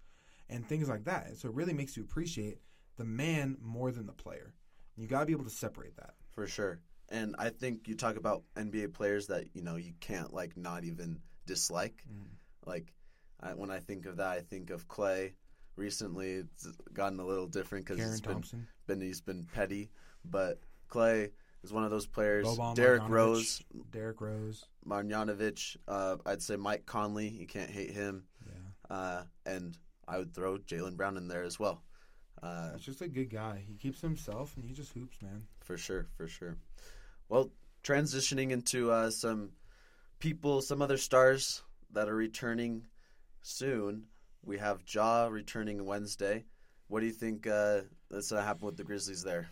and 0.49 0.67
things 0.69 0.89
like 0.89 1.05
that. 1.05 1.27
And 1.27 1.37
so 1.37 1.49
it 1.49 1.55
really 1.55 1.73
makes 1.73 1.97
you 1.97 2.03
appreciate 2.03 2.59
the 2.97 3.05
man 3.05 3.57
more 3.61 3.91
than 3.91 4.07
the 4.07 4.13
player. 4.13 4.55
You 4.97 5.07
got 5.07 5.21
to 5.21 5.27
be 5.27 5.33
able 5.33 5.45
to 5.45 5.51
separate 5.51 5.97
that. 5.97 6.15
For 6.31 6.47
sure. 6.47 6.81
And 7.09 7.35
I 7.39 7.51
think 7.51 7.87
you 7.87 7.95
talk 7.95 8.17
about 8.17 8.43
NBA 8.57 8.95
players 8.95 9.27
that 9.29 9.45
you 9.55 9.63
know 9.63 9.77
you 9.77 9.93
can't 10.01 10.33
like 10.33 10.57
not 10.57 10.85
even 10.85 11.19
dislike. 11.47 12.05
Like 12.65 12.93
I, 13.41 13.55
when 13.55 13.71
I 13.71 13.79
think 13.79 14.07
of 14.07 14.17
that, 14.17 14.29
I 14.29 14.41
think 14.41 14.71
of 14.71 14.89
Klay. 14.89 15.33
Recently, 15.77 16.35
it's 16.35 16.69
gotten 16.93 17.19
a 17.19 17.27
little 17.27 17.49
different 17.49 17.85
because 17.85 17.99
he's 18.01 18.21
been, 18.21 18.33
Thompson, 18.35 18.69
been 18.87 19.01
he's 19.01 19.21
been 19.21 19.45
petty, 19.53 19.91
but 20.25 20.61
Klay 20.89 21.31
is 21.65 21.73
one 21.73 21.83
of 21.83 21.91
those 21.91 22.07
players. 22.07 22.47
Boban 22.47 22.75
Derrick 22.77 23.03
Marjanovic, 23.03 23.11
Rose, 23.11 23.63
Derrick 23.91 24.21
Rose. 24.21 24.65
Marjanovic. 24.87 25.77
Uh, 25.89 26.17
I'd 26.25 26.43
say 26.43 26.57
Mike 26.57 26.87
Conley. 26.87 27.29
You 27.29 27.47
can't 27.47 27.71
hate 27.71 27.91
him. 27.91 28.25
Yeah. 28.47 28.97
uh, 28.97 29.23
and 29.47 29.77
I 30.09 30.19
would 30.19 30.35
throw 30.35 30.59
Jaylen 30.59 30.97
Brown 30.97 31.17
in 31.17 31.29
there 31.29 31.43
as 31.45 31.59
well. 31.59 31.83
Uh, 32.43 32.73
He's 32.75 32.85
just 32.85 33.01
a 33.01 33.09
good 33.09 33.31
guy. 33.31 33.63
He 33.67 33.75
keeps 33.75 34.01
himself 34.01 34.55
and 34.57 34.65
he 34.65 34.73
just 34.73 34.93
hoops, 34.93 35.21
man. 35.23 35.45
for 35.61 35.77
sure, 35.77 36.07
for 36.17 36.27
sure. 36.27 36.57
Well, 37.29 37.51
transitioning 37.83 38.51
into 38.51 38.91
uh, 38.91 39.11
some 39.11 39.51
people, 40.19 40.61
some 40.61 40.83
other 40.83 40.99
stars 40.99 41.63
that 41.93 42.09
are 42.09 42.15
returning 42.15 42.87
soon. 43.43 44.05
We 44.45 44.59
have 44.59 44.81
Ja 44.87 45.27
returning 45.27 45.85
Wednesday. 45.87 46.45
What 46.89 47.01
do 47.01 47.07
you 47.07 47.13
think 47.13 47.47
uh, 47.47 47.81
that's 48.11 48.31
going 48.31 48.43
to 48.43 48.47
happen 48.47 48.67
with 48.67 48.77
the 48.77 48.85
Grizzlies 48.85 49.23
there? 49.23 49.49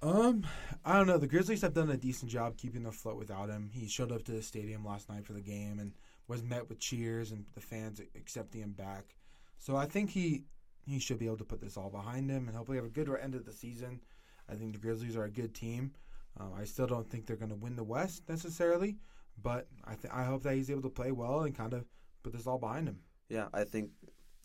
Um, 0.00 0.46
I 0.84 0.96
don't 0.96 1.08
know. 1.08 1.18
The 1.18 1.26
Grizzlies 1.26 1.62
have 1.62 1.74
done 1.74 1.90
a 1.90 1.96
decent 1.96 2.30
job 2.30 2.56
keeping 2.56 2.84
the 2.84 2.92
float 2.92 3.16
without 3.16 3.48
him. 3.48 3.70
He 3.72 3.88
showed 3.88 4.12
up 4.12 4.24
to 4.26 4.32
the 4.32 4.42
stadium 4.42 4.84
last 4.84 5.08
night 5.08 5.26
for 5.26 5.32
the 5.32 5.40
game 5.40 5.80
and 5.80 5.92
was 6.28 6.42
met 6.44 6.68
with 6.68 6.78
cheers 6.78 7.32
and 7.32 7.44
the 7.54 7.60
fans 7.60 8.00
accepting 8.14 8.60
him 8.60 8.72
back. 8.72 9.16
So 9.58 9.76
I 9.76 9.86
think 9.86 10.10
he 10.10 10.44
he 10.84 10.98
should 10.98 11.18
be 11.18 11.26
able 11.26 11.36
to 11.38 11.44
put 11.44 11.60
this 11.60 11.76
all 11.76 11.90
behind 11.90 12.30
him 12.30 12.48
and 12.48 12.56
hopefully 12.56 12.78
have 12.78 12.86
a 12.86 12.90
good 12.90 13.10
end 13.20 13.34
of 13.34 13.44
the 13.44 13.52
season. 13.52 14.00
I 14.48 14.54
think 14.54 14.72
the 14.72 14.78
Grizzlies 14.78 15.16
are 15.16 15.24
a 15.24 15.30
good 15.30 15.54
team. 15.54 15.92
Um, 16.40 16.52
I 16.58 16.64
still 16.64 16.86
don't 16.86 17.08
think 17.10 17.26
they're 17.26 17.36
going 17.36 17.50
to 17.50 17.56
win 17.56 17.76
the 17.76 17.84
West 17.84 18.22
necessarily, 18.28 18.96
but 19.42 19.66
I 19.84 19.94
th- 19.94 20.12
I 20.12 20.24
hope 20.24 20.42
that 20.44 20.54
he's 20.54 20.70
able 20.70 20.82
to 20.82 20.88
play 20.90 21.12
well 21.12 21.40
and 21.40 21.54
kind 21.54 21.74
of 21.74 21.84
put 22.22 22.32
this 22.32 22.46
all 22.46 22.58
behind 22.58 22.88
him. 22.88 23.00
Yeah, 23.28 23.48
I 23.52 23.64
think 23.64 23.90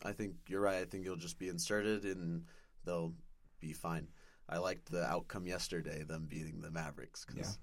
I 0.04 0.12
think 0.12 0.34
you're 0.48 0.60
right. 0.60 0.82
I 0.82 0.84
think 0.84 1.04
he'll 1.04 1.16
just 1.16 1.38
be 1.38 1.48
inserted 1.48 2.04
and 2.04 2.44
they'll 2.84 3.14
be 3.60 3.72
fine. 3.72 4.08
I 4.48 4.58
liked 4.58 4.90
the 4.90 5.04
outcome 5.04 5.46
yesterday, 5.46 6.02
them 6.02 6.26
beating 6.28 6.60
the 6.60 6.70
Mavericks, 6.70 7.24
because 7.24 7.58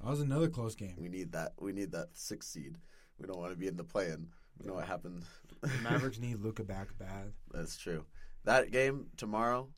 That 0.00 0.10
was 0.10 0.20
another 0.20 0.48
close 0.48 0.74
game. 0.74 0.96
we 0.98 1.08
need 1.08 1.30
that. 1.32 1.52
We 1.60 1.72
need 1.72 1.92
that 1.92 2.08
six 2.14 2.48
seed. 2.48 2.76
We 3.18 3.28
don't 3.28 3.38
want 3.38 3.52
to 3.52 3.58
be 3.58 3.68
in 3.68 3.76
the 3.76 3.84
play-in. 3.84 4.26
We 4.60 4.66
know 4.66 4.74
what 4.74 4.86
happened. 4.86 5.22
The 5.62 5.68
Mavericks 5.82 6.18
need 6.20 6.40
Luka 6.40 6.62
back 6.64 6.88
bad. 6.98 7.32
That's 7.52 7.76
true. 7.76 8.04
That 8.44 8.70
game 8.70 9.06
tomorrow 9.16 9.68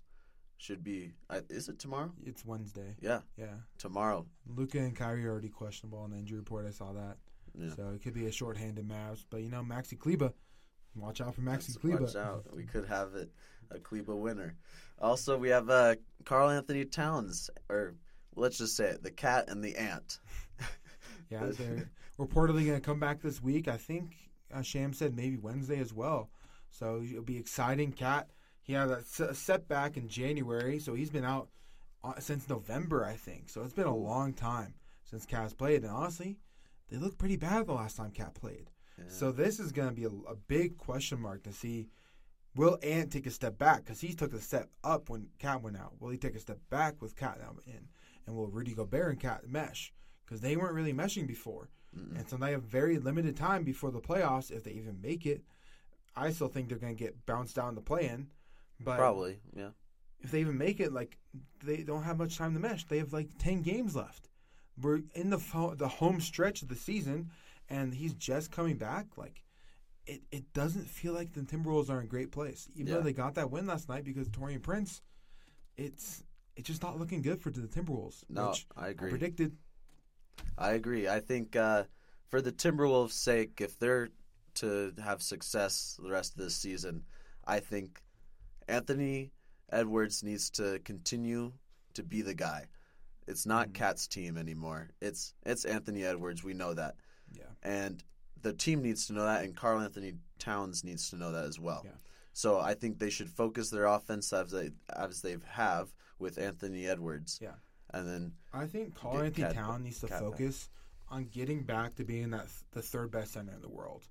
should 0.59 0.83
be. 0.83 1.13
I 1.31 1.41
is 1.49 1.69
it 1.69 1.79
tomorrow? 1.79 2.13
It's 2.25 2.45
Wednesday. 2.45 2.95
Yeah, 3.01 3.21
Yeah. 3.37 3.55
tomorrow. 3.79 4.27
Luka 4.47 4.79
and 4.79 4.95
Kyrie 4.97 5.25
are 5.27 5.31
already 5.31 5.49
questionable 5.49 5.99
on 5.99 6.11
the 6.11 6.17
injury 6.17 6.39
report. 6.39 6.67
I 6.67 6.71
saw 6.71 6.93
that. 6.93 7.17
Yeah. 7.59 7.75
So 7.75 7.91
it 7.95 8.03
could 8.03 8.15
be 8.15 8.27
a 8.27 8.33
shorthanded 8.33 8.87
Mavs. 8.89 9.25
But 9.31 9.43
you 9.43 9.51
know, 9.51 9.63
Maxi 9.63 9.99
Kleber, 9.99 10.33
watch 10.95 11.21
out 11.21 11.35
for 11.35 11.41
Maxi 11.43 11.79
Kleber. 11.79 12.03
Watch 12.05 12.17
out. 12.17 12.45
We 12.55 12.65
could 12.65 12.87
have 12.87 13.15
it 13.15 13.31
a 13.71 13.79
Kleber 13.79 14.15
winner. 14.17 14.57
Also, 15.01 15.37
we 15.37 15.49
have 15.51 15.69
uh, 15.71 15.95
Karl 16.25 16.49
Anthony 16.51 16.85
Towns, 16.85 17.51
or 17.69 17.95
let's 18.35 18.59
just 18.59 18.77
say 18.77 18.87
it, 18.91 19.03
the 19.03 19.11
cat 19.11 19.47
and 19.49 19.63
the 19.63 19.77
ant. 19.77 20.19
Yeah, 21.29 21.47
they're 21.47 21.91
reportedly 22.21 22.65
going 22.65 22.75
to 22.75 22.81
come 22.81 23.01
back 23.01 23.21
this 23.21 23.43
week. 23.43 23.67
I 23.67 23.77
think 23.77 24.15
uh, 24.53 24.63
Sham 24.63 24.93
said 24.93 25.17
maybe 25.17 25.37
Wednesday 25.37 25.79
as 25.79 25.93
well. 25.93 26.31
So 26.71 27.03
it'll 27.03 27.23
be 27.23 27.39
exciting. 27.39 27.93
Cat, 27.93 28.29
he 28.63 28.73
had 28.73 28.91
a 28.91 29.03
setback 29.35 29.97
in 29.97 30.09
January, 30.09 30.79
so 30.79 30.95
he's 30.95 31.11
been 31.11 31.25
out 31.25 31.49
uh, 32.05 32.19
since 32.19 32.49
November, 32.49 33.05
I 33.05 33.15
think. 33.15 33.49
So 33.49 33.63
it's 33.63 33.73
been 33.73 33.87
a 33.87 33.97
long 33.97 34.33
time 34.33 34.75
since 35.05 35.27
Cat's 35.27 35.55
played. 35.55 35.83
And 35.83 35.93
honestly, 35.93 36.39
they 36.91 36.97
looked 36.97 37.19
pretty 37.19 37.37
bad 37.37 37.67
the 37.67 37.73
last 37.73 37.97
time 37.97 38.11
Cat 38.11 38.35
played. 38.35 38.71
Yeah. 38.99 39.05
So 39.09 39.33
this 39.33 39.61
is 39.61 39.73
going 39.73 39.89
to 39.89 39.95
be 39.95 40.05
a, 40.05 40.31
a 40.31 40.37
big 40.49 40.77
question 40.77 41.21
mark 41.21 41.43
to 41.45 41.53
see 41.53 41.89
will 42.57 42.79
Ant 42.83 43.13
take 43.13 43.27
a 43.27 43.31
step 43.31 43.59
back 43.59 43.85
because 43.85 44.01
he 44.01 44.15
took 44.15 44.33
a 44.33 44.41
step 44.41 44.71
up 44.83 45.11
when 45.11 45.29
Cat 45.39 45.63
went 45.63 45.77
out. 45.77 46.01
Will 46.01 46.11
he 46.11 46.19
take 46.19 46.35
a 46.35 46.41
step 46.41 46.59
back 46.71 47.01
with 47.03 47.17
Cat 47.17 47.39
now 47.39 47.55
in? 47.67 47.89
And 48.27 48.35
will 48.35 48.49
Rudy 48.49 48.75
Gobert 48.75 49.13
and 49.13 49.21
Cat 49.21 49.49
mesh? 49.49 49.93
Because 50.25 50.41
they 50.41 50.57
weren't 50.57 50.75
really 50.75 50.93
meshing 50.93 51.27
before, 51.27 51.69
Mm-mm. 51.97 52.19
and 52.19 52.29
so 52.29 52.37
they 52.37 52.53
have 52.53 52.63
very 52.63 52.99
limited 52.99 53.37
time 53.37 53.65
before 53.65 53.91
the 53.91 54.01
playoffs 54.01 54.51
if 54.51 54.65
they 54.65 54.73
even 54.73 55.01
make 55.01 55.27
it. 55.27 55.43
I 56.15 56.31
still 56.33 56.49
think 56.49 56.69
they're 56.69 56.79
going 56.79 56.97
to 56.97 57.03
get 57.05 57.27
bounced 57.27 57.57
down 57.57 57.75
the 57.75 57.81
play-in, 57.83 58.29
but 58.81 58.97
Probably, 58.97 59.39
yeah. 59.55 59.69
if 60.21 60.31
they 60.31 60.41
even 60.41 60.57
make 60.59 60.81
it, 60.81 60.93
like 60.93 61.19
they 61.65 61.79
don't 61.79 62.03
have 62.05 62.19
much 62.19 62.39
time 62.39 62.55
to 62.55 62.61
mesh. 62.61 62.85
They 62.85 62.99
have 62.99 63.13
like 63.13 63.29
ten 63.39 63.63
games 63.63 63.95
left. 63.95 64.29
We're 64.81 65.01
in 65.15 65.31
the 65.31 65.39
fo- 65.39 65.75
the 65.75 65.89
home 65.89 66.21
stretch 66.21 66.63
of 66.63 66.69
the 66.69 66.75
season, 66.75 67.31
and 67.69 67.93
he's 67.95 68.15
just 68.15 68.51
coming 68.51 68.77
back. 68.77 69.07
Like 69.17 69.43
it, 70.07 70.23
it 70.31 70.53
doesn't 70.55 70.89
feel 70.89 71.13
like 71.13 71.33
the 71.33 71.41
Timberwolves 71.43 71.91
are 71.91 72.01
in 72.01 72.07
great 72.09 72.31
place, 72.33 72.69
even 72.75 72.87
Yeah. 72.89 72.95
though 72.95 73.03
they 73.03 73.13
got 73.13 73.35
that 73.35 73.51
win 73.51 73.67
last 73.67 73.89
night 73.89 74.05
because 74.05 74.29
Taurean 74.29 74.63
Prince. 74.63 75.03
It's 75.77 76.23
it's 76.57 76.67
just 76.67 76.83
not 76.83 76.99
looking 76.99 77.21
good 77.21 77.41
for 77.43 77.51
the 77.51 77.67
Timberwolves. 77.69 78.25
No, 78.31 78.49
which 78.49 78.67
I 78.77 78.87
I 78.87 78.89
agree. 78.89 79.11
predicted. 79.11 79.57
I 80.59 80.73
agree. 80.73 81.09
I 81.09 81.21
think 81.21 81.57
uh, 81.57 81.85
for 82.29 82.41
the 82.41 82.53
Timberwolves' 82.53 83.13
sake, 83.13 83.61
if 83.61 83.79
they're 83.79 84.09
to 84.55 84.93
have 85.03 85.21
success 85.23 85.99
the 86.03 86.11
rest 86.11 86.33
of 86.33 86.39
this 86.39 86.57
season, 86.57 87.05
I 87.47 87.61
think 87.61 88.01
Anthony 88.69 89.33
Edwards 89.71 90.23
needs 90.23 90.49
to 90.51 90.79
continue 90.85 91.53
to 91.95 92.03
be 92.03 92.23
the 92.23 92.35
guy. 92.35 92.67
It's 93.27 93.45
not 93.47 93.69
Mhm. 93.69 93.75
Cat's 93.75 94.07
team 94.07 94.39
anymore. 94.39 94.91
It's 95.01 95.35
it's 95.45 95.65
Anthony 95.65 96.05
Edwards. 96.05 96.43
We 96.45 96.55
know 96.55 96.75
that, 96.75 96.97
Yeah, 97.33 97.51
and 97.63 98.03
the 98.41 98.53
team 98.53 98.83
needs 98.83 99.07
to 99.09 99.13
know 99.13 99.25
that, 99.25 99.45
and 99.45 99.57
Karl 99.57 99.81
Anthony 99.81 100.15
Towns 100.39 100.85
needs 100.85 101.11
to 101.11 101.17
know 101.17 101.33
that 101.33 101.45
as 101.45 101.59
well. 101.59 101.83
Yeah. 101.85 101.97
So 102.33 102.61
I 102.61 102.75
think 102.75 102.99
they 102.99 103.11
should 103.11 103.31
focus 103.31 103.71
their 103.71 103.87
offense 103.87 104.33
as 104.33 104.51
they 104.53 104.71
as 104.91 105.23
they 105.23 105.37
have 105.49 105.93
with 106.19 106.39
Anthony 106.39 106.87
Edwards. 106.87 107.39
Yeah. 107.43 107.57
And 107.99 108.09
then 108.09 108.33
I 108.53 108.67
think 108.67 108.95
Karl 108.95 109.15
Anthony 109.27 109.47
Town 109.55 109.83
needs 109.83 110.01
to 110.01 110.07
focus 110.21 110.69
on 111.09 111.25
getting 111.27 111.63
back 111.63 111.95
to 111.97 112.05
being 112.05 112.31
that 112.31 112.47
the 112.73 112.83
third 112.83 113.11
best 113.11 113.33
center 113.33 113.53
in 113.55 113.63
the 113.63 113.69
world, 113.69 114.03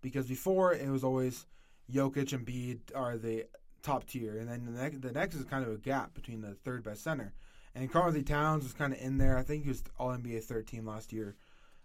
because 0.00 0.26
before 0.26 0.72
it 0.74 0.88
was 0.88 1.04
always 1.04 1.46
Jokic 1.90 2.32
and 2.32 2.46
Embiid 2.46 2.80
are 2.94 3.16
the 3.16 3.46
top 3.82 4.06
tier, 4.06 4.38
and 4.38 4.48
then 4.48 4.64
the 4.66 4.80
next, 4.82 5.00
the 5.02 5.12
next 5.12 5.34
is 5.34 5.44
kind 5.44 5.64
of 5.64 5.72
a 5.72 5.78
gap 5.78 6.14
between 6.14 6.40
the 6.40 6.54
third 6.54 6.82
best 6.82 7.02
center, 7.02 7.32
and 7.74 7.90
Karl 7.90 8.06
Anthony 8.06 8.24
Towns 8.24 8.64
was 8.64 8.72
kind 8.74 8.92
of 8.92 9.00
in 9.00 9.18
there. 9.18 9.38
I 9.38 9.42
think 9.42 9.62
he 9.64 9.70
was 9.70 9.82
All 9.98 10.10
NBA 10.10 10.44
third 10.44 10.66
team 10.66 10.86
last 10.86 11.12
year, 11.12 11.36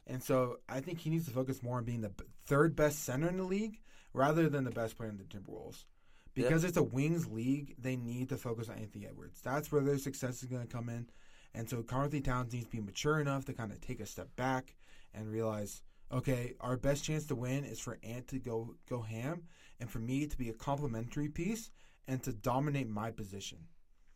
and 0.06 0.22
so 0.22 0.58
I 0.68 0.82
think 0.82 1.00
he 1.00 1.10
needs 1.10 1.26
to 1.26 1.32
focus 1.32 1.64
more 1.64 1.78
on 1.78 1.86
being 1.86 2.02
the 2.02 2.10
b- 2.10 2.26
third 2.46 2.76
best 2.76 3.04
center 3.04 3.28
in 3.30 3.38
the 3.38 3.44
league 3.44 3.80
rather 4.14 4.50
than 4.50 4.64
the 4.64 4.72
best 4.72 4.98
player 4.98 5.10
in 5.10 5.18
the 5.18 5.24
Timberwolves. 5.24 5.86
Because 6.34 6.64
it's 6.64 6.78
a 6.78 6.84
wings 6.84 7.26
league, 7.28 7.74
they 7.80 7.96
need 7.96 8.30
to 8.30 8.38
focus 8.38 8.70
on 8.70 8.78
Anthony 8.78 9.08
Edwards. 9.08 9.42
That's 9.42 9.72
where 9.72 9.82
their 9.82 9.98
success 9.98 10.44
is 10.44 10.50
going 10.50 10.62
to 10.62 10.72
come 10.72 10.88
in. 10.88 11.10
And 11.54 11.70
so 11.70 11.82
Karl 11.84 12.04
Anthony 12.04 12.22
Towns 12.22 12.54
needs 12.54 12.66
to 12.66 12.72
be 12.72 12.80
mature 12.82 13.20
enough 13.20 13.46
to 13.46 13.54
kind 13.54 13.72
of 13.72 13.82
take 13.82 14.00
a 14.00 14.06
step 14.06 14.30
back 14.36 14.76
and 15.14 15.32
realize, 15.32 15.82
okay, 16.12 16.54
our 16.62 16.78
best 16.78 17.04
chance 17.04 17.26
to 17.28 17.36
win 17.36 17.64
is 17.66 17.80
for 17.80 17.98
Ant 18.04 18.28
to 18.28 18.40
go 18.40 18.76
go 18.90 19.02
ham, 19.02 19.44
and 19.80 19.90
for 19.90 20.00
me 20.00 20.26
to 20.28 20.38
be 20.38 20.50
a 20.50 20.54
complementary 20.54 21.30
piece 21.30 21.72
and 22.08 22.22
to 22.24 22.32
dominate 22.34 22.90
my 22.90 23.12
position. 23.12 23.58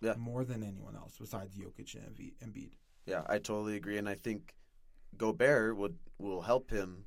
Yeah. 0.01 0.15
More 0.17 0.43
than 0.43 0.63
anyone 0.63 0.95
else 0.95 1.15
besides 1.19 1.55
Jokic 1.55 1.93
and 1.95 2.03
Embi- 2.15 2.33
Embiid. 2.43 2.71
Yeah, 3.05 3.21
I 3.27 3.37
totally 3.37 3.75
agree, 3.75 3.97
and 3.97 4.09
I 4.09 4.15
think 4.15 4.55
Gobert 5.17 5.75
would 5.77 5.95
will 6.17 6.41
help 6.41 6.69
him 6.69 7.05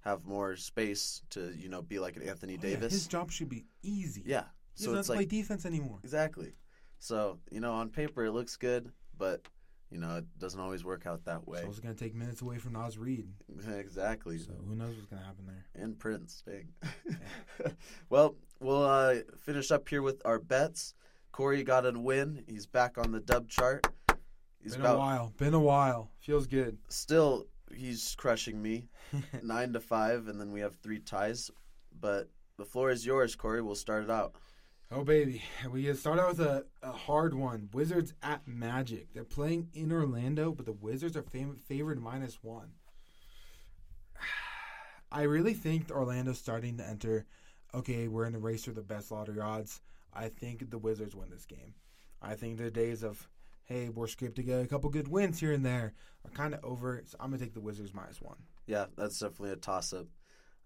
have 0.00 0.24
more 0.24 0.56
space 0.56 1.22
to 1.30 1.52
you 1.56 1.68
know 1.68 1.82
be 1.82 1.98
like 1.98 2.16
an 2.16 2.22
Anthony 2.22 2.54
Oh, 2.62 2.66
yeah, 2.66 2.74
Davis. 2.74 2.92
his 2.92 3.06
job 3.06 3.30
should 3.30 3.48
be 3.48 3.64
easy. 3.82 4.22
yeah, 4.26 4.44
He 4.76 4.84
so 4.84 4.90
doesn't 4.94 4.98
it's 5.00 5.06
to 5.08 5.12
like 5.14 5.28
play 5.28 5.38
defense 5.40 5.66
anymore. 5.66 5.98
exactly. 6.02 6.52
So 6.98 7.38
you 7.50 7.60
know, 7.60 7.72
on 7.72 7.88
paper 7.90 8.24
it 8.24 8.32
looks 8.32 8.56
good, 8.56 8.90
but 9.18 9.42
you 9.90 9.98
know 9.98 10.16
it 10.16 10.24
doesn't 10.38 10.60
always 10.60 10.84
work 10.84 11.06
out 11.06 11.24
that 11.24 11.46
way. 11.46 11.60
So 11.62 11.68
it's 11.68 11.80
going 11.80 11.94
to 11.94 12.04
take 12.04 12.14
minutes 12.14 12.42
away 12.42 12.58
from 12.58 12.72
Naz 12.72 12.98
Reid. 12.98 13.28
exactly. 13.78 14.38
So 14.38 14.52
who 14.66 14.74
knows 14.74 14.94
what's 14.94 15.06
going 15.06 15.22
to 15.22 15.26
happen 15.26 15.46
there? 15.46 15.82
and 15.82 15.98
Prince. 15.98 16.42
Dang. 16.46 16.68
well, 18.08 18.36
we'll 18.60 18.84
uh, 18.84 19.16
finish 19.38 19.70
up 19.70 19.88
here 19.88 20.02
with 20.02 20.22
our 20.24 20.38
bets. 20.38 20.94
Corey 21.32 21.62
got 21.62 21.86
a 21.86 21.92
win. 21.92 22.44
He's 22.48 22.66
back 22.66 22.96
on 22.98 23.12
the 23.12 23.20
dub 23.20 23.48
chart. 23.48 23.86
He's 24.62 24.72
Been 24.72 24.80
about 24.80 24.96
a 24.96 24.98
while. 24.98 25.32
Been 25.36 25.54
a 25.54 25.60
while. 25.60 26.10
Feels 26.18 26.46
good. 26.46 26.78
still 26.88 27.46
he's 27.74 28.14
crushing 28.16 28.60
me 28.60 28.88
nine 29.42 29.72
to 29.72 29.80
five, 29.80 30.28
and 30.28 30.40
then 30.40 30.52
we 30.52 30.60
have 30.60 30.74
three 30.76 30.98
ties. 30.98 31.50
But 32.00 32.28
the 32.58 32.64
floor 32.64 32.90
is 32.90 33.04
yours, 33.04 33.34
Corey. 33.36 33.62
We'll 33.62 33.74
start 33.74 34.04
it 34.04 34.10
out. 34.10 34.34
Oh 34.92 35.02
baby, 35.02 35.42
we 35.72 35.92
start 35.94 36.20
out 36.20 36.28
with 36.28 36.40
a, 36.40 36.64
a 36.80 36.92
hard 36.92 37.34
one. 37.34 37.68
Wizards 37.72 38.14
at 38.22 38.46
Magic. 38.46 39.12
They're 39.12 39.24
playing 39.24 39.68
in 39.74 39.90
Orlando, 39.90 40.52
but 40.52 40.64
the 40.64 40.72
Wizards 40.72 41.16
are 41.16 41.24
fav- 41.24 41.60
favored 41.60 42.00
minus 42.00 42.38
one. 42.40 42.70
I 45.10 45.22
really 45.22 45.54
think 45.54 45.90
Orlando's 45.90 46.38
starting 46.38 46.76
to 46.76 46.86
enter. 46.88 47.26
Okay, 47.74 48.06
we're 48.06 48.26
in 48.26 48.32
the 48.32 48.38
race 48.38 48.64
for 48.64 48.70
the 48.70 48.80
best 48.80 49.10
lottery 49.10 49.40
odds. 49.40 49.80
I 50.14 50.28
think 50.28 50.70
the 50.70 50.78
Wizards 50.78 51.16
win 51.16 51.30
this 51.30 51.46
game. 51.46 51.74
I 52.22 52.34
think 52.34 52.58
the 52.58 52.70
days 52.70 53.02
of 53.02 53.28
hey 53.64 53.88
we're 53.88 54.06
scraped 54.06 54.36
to 54.36 54.44
get 54.44 54.62
a 54.62 54.68
couple 54.68 54.88
good 54.88 55.08
wins 55.08 55.40
here 55.40 55.52
and 55.52 55.66
there 55.66 55.94
are 56.24 56.30
kind 56.30 56.54
of 56.54 56.64
over. 56.64 57.02
So 57.06 57.16
I'm 57.18 57.30
gonna 57.30 57.42
take 57.42 57.54
the 57.54 57.60
Wizards 57.60 57.92
minus 57.92 58.22
one. 58.22 58.38
Yeah, 58.68 58.86
that's 58.96 59.18
definitely 59.18 59.50
a 59.50 59.56
toss 59.56 59.92
up. 59.92 60.06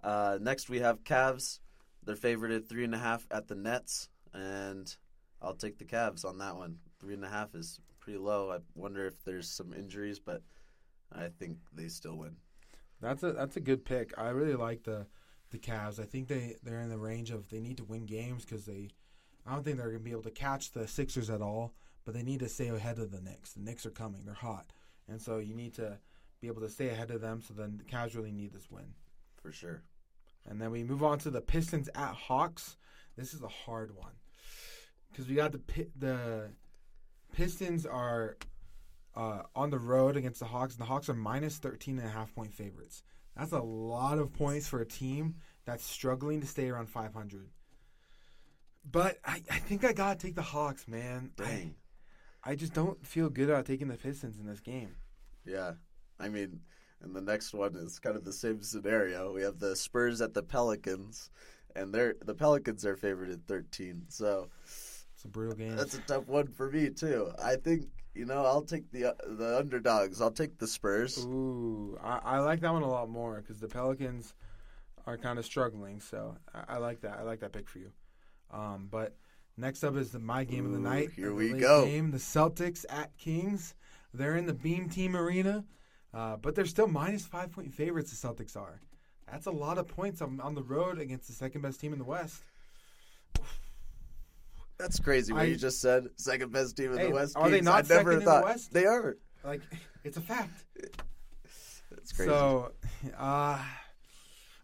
Uh, 0.05 0.39
next, 0.43 0.69
we 0.69 0.81
have 0.81 1.05
Cavs. 1.05 1.61
They're 2.05 2.17
favored 2.17 2.51
at 2.51 2.69
three 2.69 2.85
and 2.85 2.95
a 2.95 2.99
half 2.99 3.27
at 3.31 3.49
the 3.49 3.55
Nets, 3.55 4.09
and 4.33 4.95
I'll 5.43 5.55
take 5.55 5.79
the 5.79 5.85
Cavs 5.85 6.25
on 6.25 6.39
that 6.39 6.57
one. 6.57 6.79
Three 6.99 7.15
and 7.15 7.25
a 7.25 7.29
half 7.29 7.55
is 7.55 7.81
pretty 8.01 8.19
low. 8.19 8.51
I 8.51 8.59
wonder 8.75 9.07
if 9.07 9.23
there's 9.25 9.49
some 9.49 9.73
injuries, 9.73 10.19
but 10.19 10.43
I 11.13 11.29
think 11.29 11.59
they 11.73 11.89
still 11.89 12.17
win. 12.17 12.37
That's 13.01 13.23
a 13.23 13.33
that's 13.33 13.57
a 13.57 13.61
good 13.61 13.85
pick. 13.85 14.13
I 14.19 14.29
really 14.29 14.55
like 14.55 14.83
the 14.85 15.07
the 15.51 15.59
Cavs. 15.59 16.01
I 16.01 16.05
think 16.05 16.29
they 16.29 16.57
they're 16.63 16.81
in 16.81 16.91
the 16.91 16.99
range 16.99 17.31
of 17.31 17.49
they 17.49 17.61
need 17.61 17.79
to 17.79 17.85
win 17.85 18.07
games 18.07 18.45
because 18.45 18.65
they. 18.65 18.91
I 19.47 19.55
don't 19.55 19.65
think 19.65 19.79
they're 19.79 19.87
going 19.87 20.01
to 20.01 20.05
be 20.05 20.11
able 20.11 20.23
to 20.23 20.31
catch 20.31 20.73
the 20.73 20.87
Sixers 20.87 21.31
at 21.31 21.41
all, 21.41 21.73
but 22.05 22.13
they 22.13 22.23
need 22.23 22.41
to 22.41 22.49
stay 22.49 22.69
ahead 22.69 22.99
of 22.99 23.11
the 23.11 23.23
Knicks. 23.23 23.55
The 23.55 23.63
Knicks 23.63 23.87
are 23.87 23.91
coming; 23.91 24.23
they're 24.25 24.35
hot, 24.35 24.67
and 25.09 25.21
so 25.21 25.39
you 25.39 25.55
need 25.55 25.75
to 25.75 25.99
be 26.41 26.49
able 26.49 26.61
to 26.61 26.69
stay 26.69 26.89
ahead 26.89 27.11
of 27.11 27.21
them. 27.21 27.41
So 27.41 27.55
then 27.55 27.79
the 27.79 27.85
Cavs 27.85 28.15
really 28.15 28.33
need 28.33 28.53
this 28.53 28.71
win. 28.71 28.95
For 29.43 29.53
sure. 29.53 29.83
And 30.49 30.61
then 30.61 30.71
we 30.71 30.83
move 30.83 31.03
on 31.03 31.19
to 31.21 31.31
the 31.31 31.41
Pistons 31.41 31.89
at 31.95 32.15
Hawks. 32.15 32.77
This 33.17 33.35
is 33.35 33.43
a 33.43 33.49
hard 33.49 33.95
one 33.97 34.13
because 35.11 35.29
we 35.29 35.35
got 35.35 35.53
the 35.53 35.61
the 35.97 36.51
Pistons 37.33 37.87
are 37.87 38.37
uh, 39.15 39.43
on 39.55 39.71
the 39.71 39.79
road 39.79 40.17
against 40.17 40.41
the 40.41 40.47
Hawks, 40.47 40.75
and 40.75 40.81
the 40.81 40.87
Hawks 40.87 41.09
are 41.09 41.15
minus 41.15 41.59
13 41.59 41.99
and 41.99 42.07
a 42.07 42.11
half 42.11 42.35
point 42.35 42.55
favorites. 42.55 43.03
That's 43.37 43.53
a 43.53 43.61
lot 43.61 44.19
of 44.19 44.33
points 44.33 44.67
for 44.69 44.81
a 44.81 44.87
team 44.87 45.37
that's 45.65 45.85
struggling 45.85 46.41
to 46.41 46.47
stay 46.47 46.69
around 46.69 46.89
500. 46.89 47.49
But 48.91 49.19
I, 49.25 49.43
I 49.51 49.59
think 49.59 49.85
I 49.85 49.93
gotta 49.93 50.19
take 50.19 50.35
the 50.35 50.43
Hawks, 50.43 50.89
man. 50.89 51.31
I, 51.39 51.71
I 52.43 52.55
just 52.55 52.73
don't 52.73 53.05
feel 53.07 53.29
good 53.29 53.51
about 53.51 53.67
taking 53.67 53.89
the 53.89 53.97
Pistons 53.97 54.39
in 54.39 54.47
this 54.47 54.61
game. 54.61 54.97
Yeah. 55.45 55.73
I 56.19 56.29
mean, 56.29 56.61
and 57.03 57.15
the 57.15 57.21
next 57.21 57.55
one 57.55 57.75
is 57.77 57.99
kind 57.99 58.17
of 58.17 58.25
the 58.25 58.33
same 58.33 58.63
scenario. 58.63 59.33
We 59.33 59.43
have 59.43 59.59
the 59.59 59.75
Spurs 59.77 60.21
at 60.21 60.35
the 60.35 60.43
Pelicans, 60.43 61.31
and 61.77 61.93
they're 61.95 62.15
the 62.25 62.35
Pelicans 62.35 62.85
are 62.87 62.97
favored 62.97 63.31
at 63.31 63.47
13. 63.47 64.03
So 64.09 64.49
It's 64.65 65.25
a 65.25 65.29
brutal 65.29 65.57
game. 65.57 65.77
that's 65.77 65.95
a 65.95 66.01
tough 66.03 66.27
one 66.29 66.49
for 66.49 66.71
me 66.71 66.91
too. 66.91 67.33
I 67.43 67.57
think 67.57 67.87
you 68.15 68.25
know 68.27 68.45
I'll 68.45 68.63
take 68.63 68.91
the 68.93 69.15
the 69.27 69.59
underdogs. 69.59 70.21
I'll 70.21 70.31
take 70.31 70.59
the 70.59 70.67
Spurs. 70.67 71.19
Ooh, 71.25 71.99
I, 72.03 72.21
I 72.25 72.39
like 72.41 72.61
that 72.61 72.73
one 72.73 72.83
a 72.83 72.91
lot 72.91 73.09
more 73.09 73.37
because 73.41 73.61
the 73.61 73.69
Pelicans 73.69 74.35
are 75.07 75.17
kind 75.17 75.39
of 75.39 75.45
struggling. 75.45 76.01
So 76.01 76.37
I, 76.55 76.75
I 76.75 76.77
like 76.79 77.01
that. 77.03 77.19
I 77.19 77.23
like 77.23 77.41
that 77.41 77.53
pick 77.53 77.69
for 77.69 77.79
you. 77.79 77.91
Um, 78.53 78.89
but 78.91 79.17
next 79.57 79.85
up 79.85 79.97
is 79.97 80.11
the 80.11 80.19
my 80.19 80.45
game 80.45 80.67
of 80.67 80.73
the 80.73 80.79
night. 80.81 81.11
here 81.13 81.29
the 81.29 81.35
we 81.35 81.53
go. 81.55 81.85
Game, 81.85 82.11
the 82.11 82.19
Celtics 82.19 82.85
at 82.91 83.17
Kings. 83.17 83.75
They're 84.13 84.37
in 84.37 84.47
the 84.47 84.55
Beam 84.55 84.89
Team 84.89 85.15
Arena, 85.17 85.65
uh, 86.15 86.37
but 86.37 86.55
they're 86.55 86.67
still 86.67 86.87
minus 86.89 87.27
five 87.27 87.53
point 87.53 87.73
favorites. 87.73 88.11
The 88.19 88.29
Celtics 88.29 88.57
are. 88.57 88.81
That's 89.31 89.47
a 89.47 89.51
lot 89.51 89.79
of 89.79 89.87
points 89.87 90.21
on, 90.23 90.41
on 90.41 90.55
the 90.55 90.63
road 90.63 90.99
against 90.99 91.29
the 91.29 91.33
second 91.33 91.61
best 91.63 91.81
team 91.81 91.93
in 91.93 91.99
the 91.99 92.05
West. 92.05 92.43
That's 94.79 94.99
crazy. 94.99 95.33
What 95.33 95.43
I- 95.43 95.45
you 95.47 95.57
just 95.57 95.81
said, 95.81 96.09
second 96.17 96.53
best 96.53 96.77
team 96.77 96.93
in 96.93 96.99
Hey, 96.99 97.09
the 97.09 97.15
West. 97.15 97.37
are 97.37 97.51
they 97.51 97.61
not 97.61 97.85
I 97.91 97.95
never 97.95 98.13
second 98.13 98.13
in 98.13 98.25
the 98.25 98.43
West? 98.45 98.73
they 98.73 98.87
are. 98.87 99.17
Like, 99.45 99.61
it's 100.05 100.17
a 100.17 100.21
fact. 100.21 100.65
That's 101.91 102.13
crazy. 102.13 102.31
So, 102.31 102.73
uh, 103.19 103.59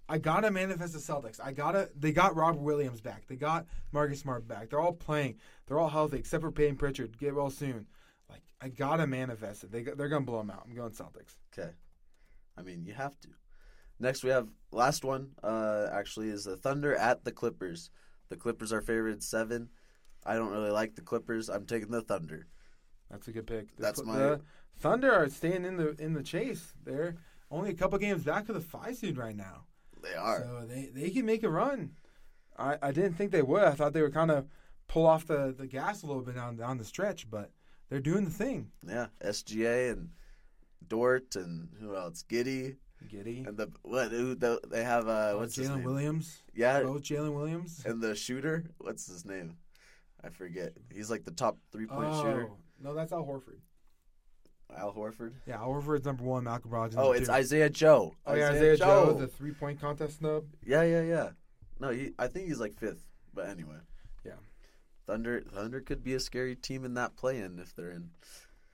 I 0.09 0.19
gotta 0.19 0.51
manifest 0.51 0.93
the 0.95 1.01
Celtics. 1.01 1.41
I 1.43 1.53
gotta. 1.53 1.91
They 1.99 2.13
got 2.13 2.37
Robert 2.37 2.61
Williams 2.61 3.01
back. 3.01 3.27
They 3.27 3.35
got 3.37 3.67
Marcus 3.93 4.21
Smart 4.21 4.47
back. 4.47 4.71
They're 4.71 4.81
all 4.81 4.93
playing. 4.93 5.37
They're 5.67 5.79
all 5.79 5.89
healthy 5.89 6.19
except 6.19 6.43
for 6.43 6.53
Payton 6.53 6.77
Pritchard. 6.77 7.19
Get 7.19 7.35
well 7.35 7.51
soon. 7.51 7.87
Like 8.29 8.43
I 8.61 8.69
gotta 8.69 9.07
manifest 9.07 9.65
it. 9.65 9.73
They 9.73 9.83
they're 9.83 10.09
gonna 10.09 10.25
blow 10.25 10.39
them 10.39 10.51
out. 10.51 10.65
I'm 10.67 10.75
going 10.75 10.93
Celtics. 10.93 11.37
Okay. 11.57 11.71
I 12.59 12.63
mean, 12.63 12.85
you 12.85 12.95
have 12.95 13.19
to. 13.21 13.29
Next, 13.99 14.25
we 14.25 14.31
have 14.31 14.49
last 14.73 15.05
one. 15.05 15.31
Uh, 15.43 15.89
actually, 15.93 16.29
is 16.29 16.45
the 16.45 16.57
Thunder 16.57 16.95
at 16.95 17.25
the 17.25 17.33
Clippers. 17.33 17.91
The 18.29 18.37
Clippers 18.37 18.73
are 18.73 18.81
favored 18.83 19.23
seven. 19.23 19.71
I 20.25 20.35
don't 20.35 20.51
really 20.51 20.71
like 20.71 20.95
the 20.97 21.03
Clippers. 21.03 21.49
I'm 21.49 21.67
taking 21.67 21.91
the 21.91 22.03
Thunder. 22.03 22.47
That's 23.11 23.29
a 23.29 23.33
good 23.33 23.47
pick. 23.47 23.77
The, 23.77 23.83
That's 23.83 24.01
Cl- 24.03 24.13
my- 24.13 24.19
the 24.19 24.41
Thunder 24.79 25.13
are 25.13 25.29
staying 25.29 25.65
in 25.65 25.77
the 25.77 25.91
in 25.99 26.13
the 26.15 26.23
chase. 26.23 26.75
They're 26.85 27.17
only 27.51 27.71
a 27.71 27.75
couple 27.75 27.99
games 27.99 28.25
back 28.25 28.49
of 28.49 28.55
the 28.55 28.61
five 28.61 28.97
seed 28.97 29.17
right 29.17 29.37
now. 29.37 29.65
They 30.03 30.15
are. 30.15 30.43
So 30.43 30.67
they, 30.67 30.91
they 30.95 31.11
can 31.11 31.25
make 31.25 31.43
a 31.43 31.49
run. 31.49 31.93
I, 32.59 32.77
I 32.83 32.91
didn't 32.93 33.15
think 33.15 33.31
they 33.31 33.43
would. 33.43 33.63
I 33.65 33.73
thought 33.73 33.93
they 33.93 34.03
would 34.03 34.15
kind 34.15 34.31
of 34.31 34.47
pull 34.89 35.07
off 35.07 35.27
the, 35.27 35.55
the 35.57 35.67
gas 35.67 36.03
a 36.03 36.07
little 36.07 36.23
bit 36.23 36.37
on 36.37 36.57
down 36.57 36.79
the 36.79 36.85
stretch, 36.85 37.29
but 37.31 37.51
they're 37.89 38.01
doing 38.01 38.25
the 38.25 38.31
thing. 38.31 38.71
yeah, 38.87 39.07
SGA 39.23 39.93
and 39.93 40.11
Dort 40.87 41.37
and 41.37 41.69
who 41.81 41.97
else? 41.97 42.25
Giddey 42.29 42.77
Giddey. 43.09 43.47
and 43.47 43.57
the 43.57 43.71
what? 43.83 44.11
Who 44.11 44.35
the, 44.35 44.61
they 44.69 44.85
have? 44.85 45.09
Uh, 45.09 45.35
what's 45.35 45.57
his 45.57 45.69
Jalen 45.69 45.77
name? 45.77 45.85
Williams. 45.85 46.43
Yeah, 46.55 46.81
Both 46.83 47.03
Jalen 47.03 47.35
Williams. 47.35 47.83
and 47.85 48.03
the 48.03 48.15
shooter. 48.15 48.71
What's 48.79 49.07
his 49.07 49.25
name? 49.25 49.57
I 50.23 50.31
forget. 50.31 50.73
He's 50.93 51.11
like 51.11 51.25
the 51.25 51.31
top 51.31 51.59
three 51.73 51.87
point 51.87 52.09
oh, 52.11 52.23
shooter. 52.23 52.49
no, 52.83 52.95
that's 52.95 53.13
Al 53.13 53.25
Horford. 53.25 53.61
Al 54.77 54.93
Horford. 54.93 55.33
Yeah, 55.47 55.57
Al 55.57 55.69
Horford's 55.69 56.05
number 56.05 56.25
one. 56.25 56.45
Malcolm 56.45 56.71
Brogdon's 56.71 56.97
Oh, 56.97 57.13
it's 57.13 57.29
two. 57.29 57.33
Isaiah 57.33 57.71
Joe. 57.71 58.15
Oh 58.27 58.35
yeah, 58.35 58.51
Isaiah 58.51 58.77
Joe, 58.77 59.13
the 59.13 59.29
three 59.29 59.53
point 59.53 59.81
contest 59.81 60.19
snub. 60.19 60.45
Yeah, 60.65 60.83
yeah, 60.83 61.03
yeah. 61.03 61.29
No, 61.79 61.91
he. 61.91 62.13
I 62.19 62.27
think 62.27 62.49
he's 62.49 62.61
like 62.61 62.75
fifth. 62.75 63.07
But 63.33 63.49
anyway. 63.49 63.77
Yeah. 64.25 64.33
Thunder. 65.07 65.41
Thunder 65.41 65.81
could 65.81 66.03
be 66.03 66.15
a 66.15 66.21
scary 66.21 66.57
team 66.57 66.85
in 66.85 66.95
that 66.95 67.17
play-in 67.17 67.59
if 67.59 67.75
they're 67.75 67.91
in. 67.91 68.11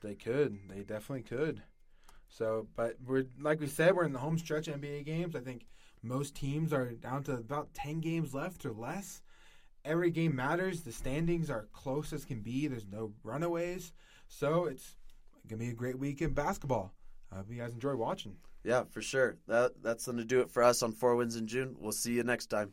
They 0.01 0.15
could. 0.15 0.59
They 0.69 0.83
definitely 0.83 1.23
could. 1.23 1.61
So, 2.27 2.67
but 2.75 2.97
we're 3.05 3.25
like 3.39 3.59
we 3.59 3.67
said, 3.67 3.95
we're 3.95 4.05
in 4.05 4.13
the 4.13 4.19
home 4.19 4.37
stretch 4.37 4.67
NBA 4.67 5.05
games. 5.05 5.35
I 5.35 5.39
think 5.39 5.65
most 6.01 6.35
teams 6.35 6.73
are 6.73 6.91
down 6.91 7.23
to 7.23 7.33
about 7.33 7.73
ten 7.73 7.99
games 7.99 8.33
left 8.33 8.65
or 8.65 8.73
less. 8.73 9.21
Every 9.85 10.09
game 10.09 10.35
matters. 10.35 10.81
The 10.81 10.91
standings 10.91 11.49
are 11.49 11.67
close 11.73 12.11
as 12.11 12.25
can 12.25 12.39
be. 12.39 12.67
There's 12.67 12.87
no 12.87 13.11
runaways. 13.23 13.93
So 14.27 14.65
it's 14.65 14.95
gonna 15.47 15.59
be 15.59 15.69
a 15.69 15.73
great 15.73 15.99
week 15.99 16.21
in 16.21 16.33
basketball. 16.33 16.93
I 17.31 17.37
hope 17.37 17.49
you 17.49 17.57
guys 17.57 17.73
enjoy 17.73 17.95
watching. 17.95 18.37
Yeah, 18.63 18.83
for 18.89 19.01
sure. 19.01 19.37
That 19.47 19.73
that's 19.83 20.05
to 20.05 20.23
do 20.23 20.41
it 20.41 20.49
for 20.49 20.63
us 20.63 20.81
on 20.81 20.91
Four 20.93 21.15
Wins 21.15 21.35
in 21.35 21.47
June. 21.47 21.75
We'll 21.79 21.91
see 21.91 22.13
you 22.13 22.23
next 22.23 22.47
time. 22.47 22.71